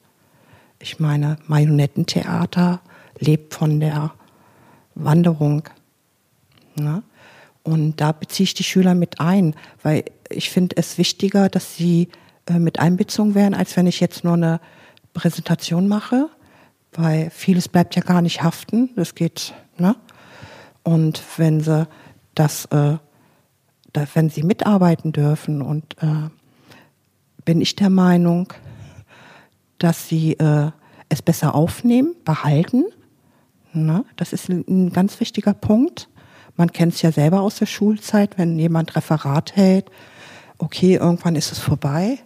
[0.80, 2.82] Ich meine, Marionettentheater
[3.20, 4.14] lebt von der
[4.95, 5.64] Wanderung.
[6.76, 7.03] Ne?
[7.70, 9.54] Und da beziehe ich die Schüler mit ein,
[9.84, 12.10] weil ich finde es wichtiger, dass sie
[12.48, 14.60] äh, mit einbezogen werden, als wenn ich jetzt nur eine
[15.14, 16.30] Präsentation mache,
[16.94, 18.90] weil vieles bleibt ja gar nicht haften.
[18.96, 19.96] Das geht, ne?
[20.82, 21.88] Und wenn sie
[22.34, 22.98] das, äh,
[23.94, 26.30] da, wenn sie mitarbeiten dürfen und äh,
[27.46, 28.52] bin ich der Meinung,
[29.78, 30.72] dass sie äh,
[31.08, 32.86] es besser aufnehmen, behalten.
[33.74, 34.06] Ne?
[34.16, 36.10] Das ist ein, ein ganz wichtiger Punkt.
[36.60, 39.89] Man kennt es ja selber aus der Schulzeit, wenn jemand Referat hält,
[40.57, 42.20] okay, irgendwann ist es vorbei.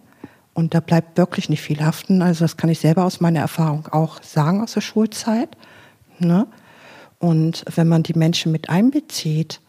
[0.54, 2.20] Und da bleibt wirklich nicht viel haften.
[2.20, 5.56] Also das kann ich selber aus meiner Erfahrung auch sagen aus der Schulzeit.
[6.18, 6.48] Ne?
[7.20, 9.60] Und wenn man die Menschen mit einbezieht,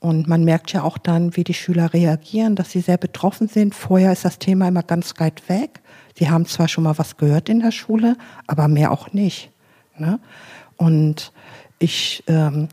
[0.00, 3.76] und man merkt ja auch dann, wie die Schüler reagieren, dass sie sehr betroffen sind.
[3.76, 5.80] Vorher ist das Thema immer ganz weit weg.
[6.16, 8.16] Sie haben zwar schon mal was gehört in der Schule,
[8.48, 9.50] aber mehr auch nicht.
[9.96, 10.18] Ne?
[10.76, 11.32] Und
[11.78, 12.68] ich ähm,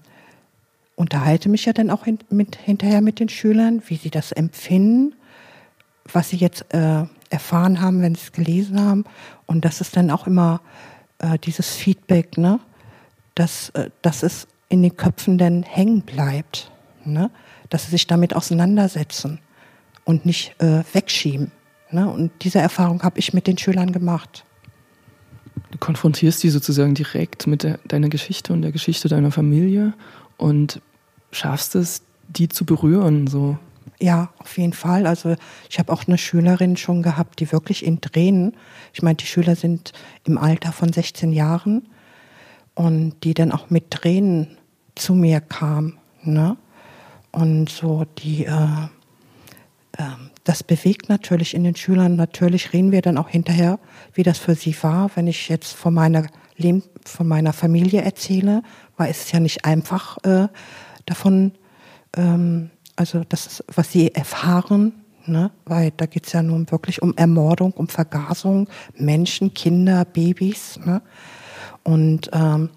[0.95, 5.15] unterhalte mich ja dann auch hin, mit, hinterher mit den Schülern, wie sie das empfinden,
[6.11, 9.05] was sie jetzt äh, erfahren haben, wenn sie es gelesen haben.
[9.45, 10.61] Und das ist dann auch immer
[11.19, 12.59] äh, dieses Feedback, ne?
[13.33, 16.71] dass, äh, dass es in den Köpfen dann hängen bleibt.
[17.03, 17.29] Ne?
[17.69, 19.39] Dass sie sich damit auseinandersetzen
[20.05, 21.51] und nicht äh, wegschieben.
[21.91, 22.09] Ne?
[22.09, 24.45] Und diese Erfahrung habe ich mit den Schülern gemacht.
[25.71, 29.93] Du konfrontierst die sozusagen direkt mit der, deiner Geschichte und der Geschichte deiner Familie
[30.37, 30.81] und
[31.31, 33.27] schaffst es, die zu berühren.
[33.27, 33.57] So.
[33.99, 35.07] Ja, auf jeden Fall.
[35.07, 35.35] Also
[35.69, 38.55] ich habe auch eine Schülerin schon gehabt, die wirklich in Tränen,
[38.93, 39.93] ich meine, die Schüler sind
[40.25, 41.87] im Alter von 16 Jahren
[42.73, 44.57] und die dann auch mit Tränen
[44.95, 45.97] zu mir kam.
[46.23, 46.57] Ne?
[47.31, 48.87] Und so die, äh,
[49.97, 50.03] äh,
[50.43, 52.15] das bewegt natürlich in den Schülern.
[52.15, 53.79] Natürlich reden wir dann auch hinterher,
[54.13, 56.27] wie das für sie war, wenn ich jetzt von meiner
[56.57, 58.61] Leben, von meiner Familie erzähle,
[58.97, 60.47] weil es ist ja nicht einfach äh,
[61.05, 61.53] davon
[62.15, 64.93] ähm, also das ist, was sie erfahren,
[65.25, 65.51] ne?
[65.65, 70.79] weil da geht es ja nun wirklich um Ermordung, um Vergasung, Menschen, Kinder, Babys.
[70.85, 71.01] Ne?
[71.83, 72.69] Und ähm,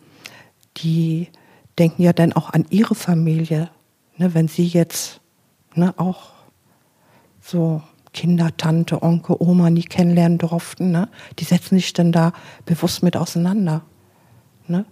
[0.79, 1.29] die
[1.79, 3.71] denken ja dann auch an ihre Familie,
[4.17, 4.35] ne?
[4.35, 5.21] wenn sie jetzt
[5.75, 6.31] ne, auch
[7.41, 11.09] so Kinder, Tante, Onkel, Oma nie kennenlernen durften, ne?
[11.39, 12.33] die setzen sich dann da
[12.65, 13.83] bewusst mit auseinander.
[14.67, 14.85] Ne?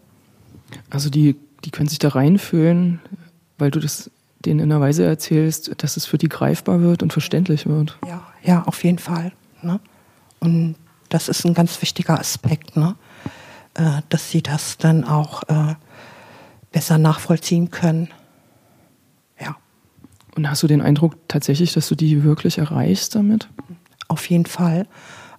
[0.91, 1.37] Also die
[1.67, 3.01] die können sich da reinfühlen,
[3.59, 4.11] weil du das
[4.45, 7.99] denen in einer Weise erzählst, dass es für die greifbar wird und verständlich wird.
[8.07, 9.33] Ja, ja, auf jeden Fall.
[9.63, 9.81] Ne?
[10.39, 10.77] Und
[11.09, 12.95] das ist ein ganz wichtiger Aspekt, ne?
[13.75, 15.75] Äh, dass sie das dann auch äh,
[16.71, 18.09] besser nachvollziehen können.
[19.41, 19.57] Ja.
[20.37, 23.49] Und hast du den Eindruck tatsächlich, dass du die wirklich erreichst damit?
[24.09, 24.87] Auf jeden Fall.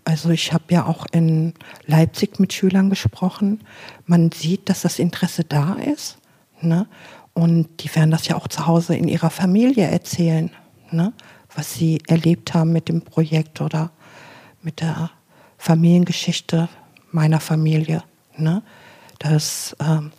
[0.07, 1.53] Also ich habe ja auch in
[1.85, 3.59] Leipzig mit Schülern gesprochen.
[4.05, 6.17] Man sieht, dass das Interesse da ist.
[6.61, 6.87] Ne?
[7.33, 10.49] Und die werden das ja auch zu Hause in ihrer Familie erzählen,
[10.91, 11.11] ne?
[11.53, 13.91] was sie erlebt haben mit dem Projekt oder
[14.61, 15.11] mit der
[15.57, 16.69] Familiengeschichte
[17.11, 18.01] meiner Familie.
[18.37, 18.63] Ne?
[19.19, 20.13] Das, ähm,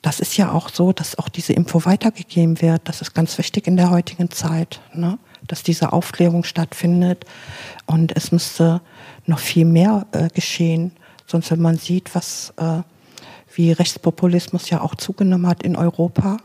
[0.00, 2.80] das ist ja auch so, dass auch diese Info weitergegeben wird.
[2.88, 5.18] Das ist ganz wichtig in der heutigen Zeit, ne?
[5.46, 7.24] Dass diese Aufklärung stattfindet.
[7.86, 8.80] Und es müsste
[9.26, 10.92] noch viel mehr äh, geschehen.
[11.26, 12.82] Sonst, wenn man sieht, was, äh,
[13.54, 16.38] wie Rechtspopulismus ja auch zugenommen hat in Europa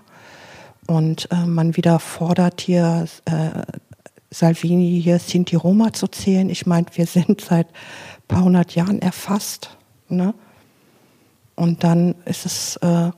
[0.87, 3.49] und äh, man wieder fordert, hier äh,
[4.31, 6.49] Salvini hier Sinti Roma zu zählen.
[6.49, 9.77] Ich meine, wir sind seit ein paar hundert Jahren erfasst.
[10.09, 10.33] Ne?
[11.55, 13.11] Und dann ist es äh,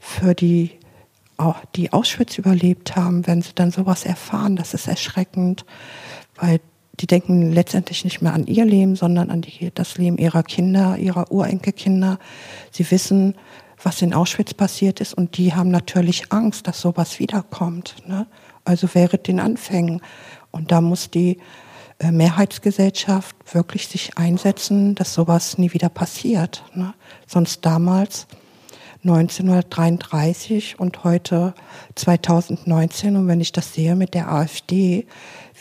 [0.00, 0.72] für die,
[1.74, 5.64] die Auschwitz überlebt haben, wenn sie dann sowas erfahren, das ist erschreckend,
[6.36, 6.60] weil
[7.00, 10.96] die denken letztendlich nicht mehr an ihr Leben, sondern an die, das Leben ihrer Kinder,
[10.96, 12.18] ihrer Urenkelkinder.
[12.70, 13.34] Sie wissen,
[13.82, 17.96] was in Auschwitz passiert ist und die haben natürlich Angst, dass sowas wiederkommt.
[18.06, 18.26] Ne?
[18.64, 20.00] Also wäre den Anfängen.
[20.50, 21.38] Und da muss die
[21.98, 26.64] äh, Mehrheitsgesellschaft wirklich sich einsetzen, dass sowas nie wieder passiert.
[26.74, 26.94] Ne?
[27.26, 28.26] Sonst damals
[29.08, 31.54] 1933 und heute
[31.94, 35.06] 2019 und wenn ich das sehe mit der AfD,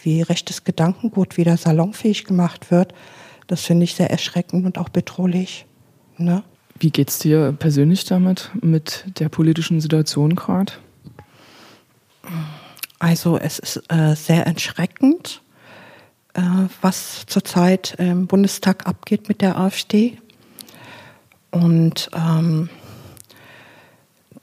[0.03, 2.93] wie rechtes Gedankengut wieder salonfähig gemacht wird,
[3.47, 5.65] das finde ich sehr erschreckend und auch bedrohlich.
[6.17, 6.43] Ne?
[6.79, 10.73] Wie geht's dir persönlich damit, mit der politischen Situation gerade?
[12.99, 15.41] Also es ist äh, sehr erschreckend
[16.35, 16.41] äh,
[16.81, 20.17] was zurzeit im Bundestag abgeht mit der AfD.
[21.51, 22.69] Und ähm,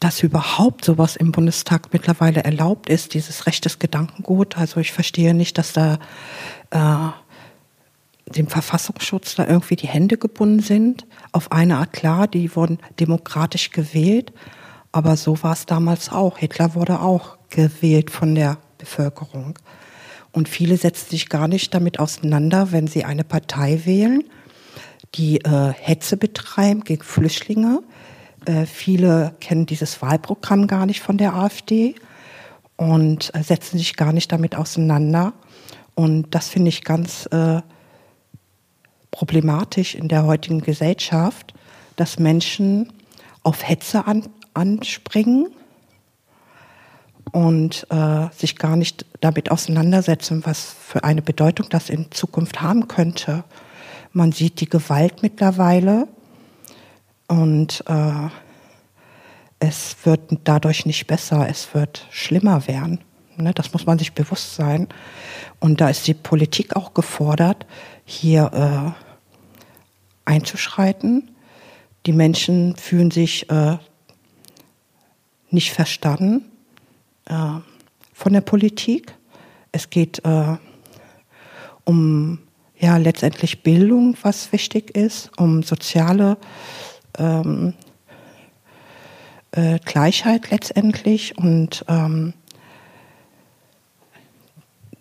[0.03, 4.59] dass überhaupt sowas im Bundestag mittlerweile erlaubt ist, dieses rechtes Gedankengut.
[4.59, 6.01] Also ich verstehe nicht, dass da
[6.71, 11.07] äh, dem Verfassungsschutz da irgendwie die Hände gebunden sind.
[11.31, 14.33] Auf eine Art klar, die wurden demokratisch gewählt,
[14.91, 16.37] aber so war es damals auch.
[16.37, 19.57] Hitler wurde auch gewählt von der Bevölkerung.
[20.33, 24.25] Und viele setzen sich gar nicht damit auseinander, wenn sie eine Partei wählen,
[25.15, 27.85] die äh, Hetze betreiben gegen Flüchtlinge.
[28.47, 31.95] Äh, viele kennen dieses Wahlprogramm gar nicht von der AfD
[32.77, 35.33] und äh, setzen sich gar nicht damit auseinander.
[35.95, 37.61] Und das finde ich ganz äh,
[39.11, 41.55] problematisch in der heutigen Gesellschaft,
[41.97, 42.93] dass Menschen
[43.43, 44.25] auf Hetze an,
[44.55, 45.49] anspringen
[47.31, 52.89] und äh, sich gar nicht damit auseinandersetzen, was für eine Bedeutung das in Zukunft haben
[52.89, 53.45] könnte.
[54.13, 56.09] Man sieht die Gewalt mittlerweile
[57.33, 58.29] und äh,
[59.59, 63.01] es wird dadurch nicht besser, es wird schlimmer werden.
[63.39, 63.55] Ne?
[63.55, 64.87] Das muss man sich bewusst sein.
[65.59, 67.65] Und da ist die Politik auch gefordert,
[68.05, 71.31] hier äh, einzuschreiten.
[72.05, 73.79] Die Menschen fühlen sich äh,
[75.49, 76.45] nicht verstanden
[77.25, 77.61] äh,
[78.13, 79.15] von der Politik.
[79.71, 80.59] Es geht äh,
[81.85, 82.41] um
[82.79, 86.37] ja letztendlich Bildung, was wichtig ist, um soziale
[87.19, 87.75] ähm,
[89.53, 92.35] äh, Gleichheit letztendlich und ähm,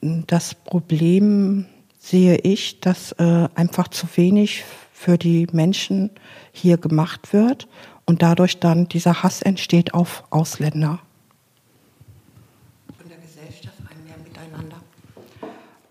[0.02, 1.68] das Problem
[2.00, 6.10] sehe ich, dass äh, einfach zu wenig für die Menschen
[6.52, 7.68] hier gemacht wird
[8.06, 11.00] und dadurch dann dieser Hass entsteht auf Ausländer.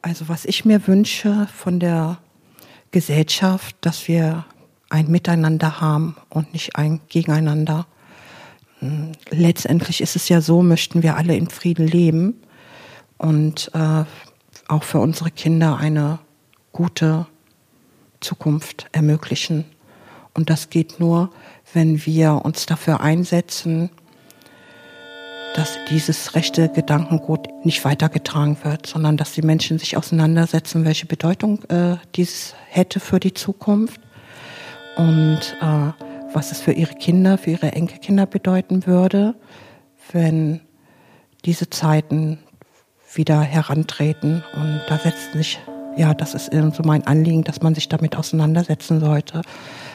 [0.02, 2.18] Also was ich mir wünsche von der
[2.90, 4.44] Gesellschaft, dass wir
[4.90, 7.86] ein Miteinander haben und nicht ein Gegeneinander.
[8.80, 12.42] Hm, letztendlich ist es ja so, möchten wir alle in Frieden leben
[13.16, 14.04] und äh,
[14.68, 16.18] auch für unsere Kinder eine
[16.72, 17.26] gute
[18.20, 19.64] Zukunft ermöglichen.
[20.34, 21.30] Und das geht nur,
[21.72, 23.90] wenn wir uns dafür einsetzen,
[25.54, 31.64] dass dieses rechte Gedankengut nicht weitergetragen wird, sondern dass die Menschen sich auseinandersetzen, welche Bedeutung
[31.64, 34.00] äh, dies hätte für die Zukunft
[35.00, 35.92] und äh,
[36.34, 39.34] was es für ihre Kinder, für ihre Enkelkinder bedeuten würde,
[40.12, 40.60] wenn
[41.44, 42.38] diese Zeiten
[43.14, 44.44] wieder herantreten.
[44.54, 45.58] Und da setzen sich
[45.96, 49.42] ja, das ist so mein Anliegen, dass man sich damit auseinandersetzen sollte,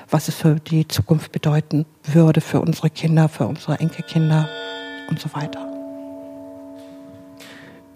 [0.10, 4.49] was es für die Zukunft bedeuten würde, für unsere Kinder, für unsere Enkelkinder
[5.10, 5.66] und so weiter.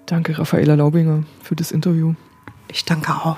[0.05, 2.13] Danke, Raffaela Laubinger, für das Interview.
[2.71, 3.37] Ich danke auch.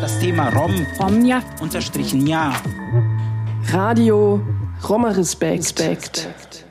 [0.00, 0.86] Das Thema Rom.
[0.98, 1.42] Romja.
[1.60, 2.52] Unterstrichen ja.
[3.70, 4.40] Radio
[4.88, 5.78] Roma Respekt.
[5.78, 6.61] Respekt.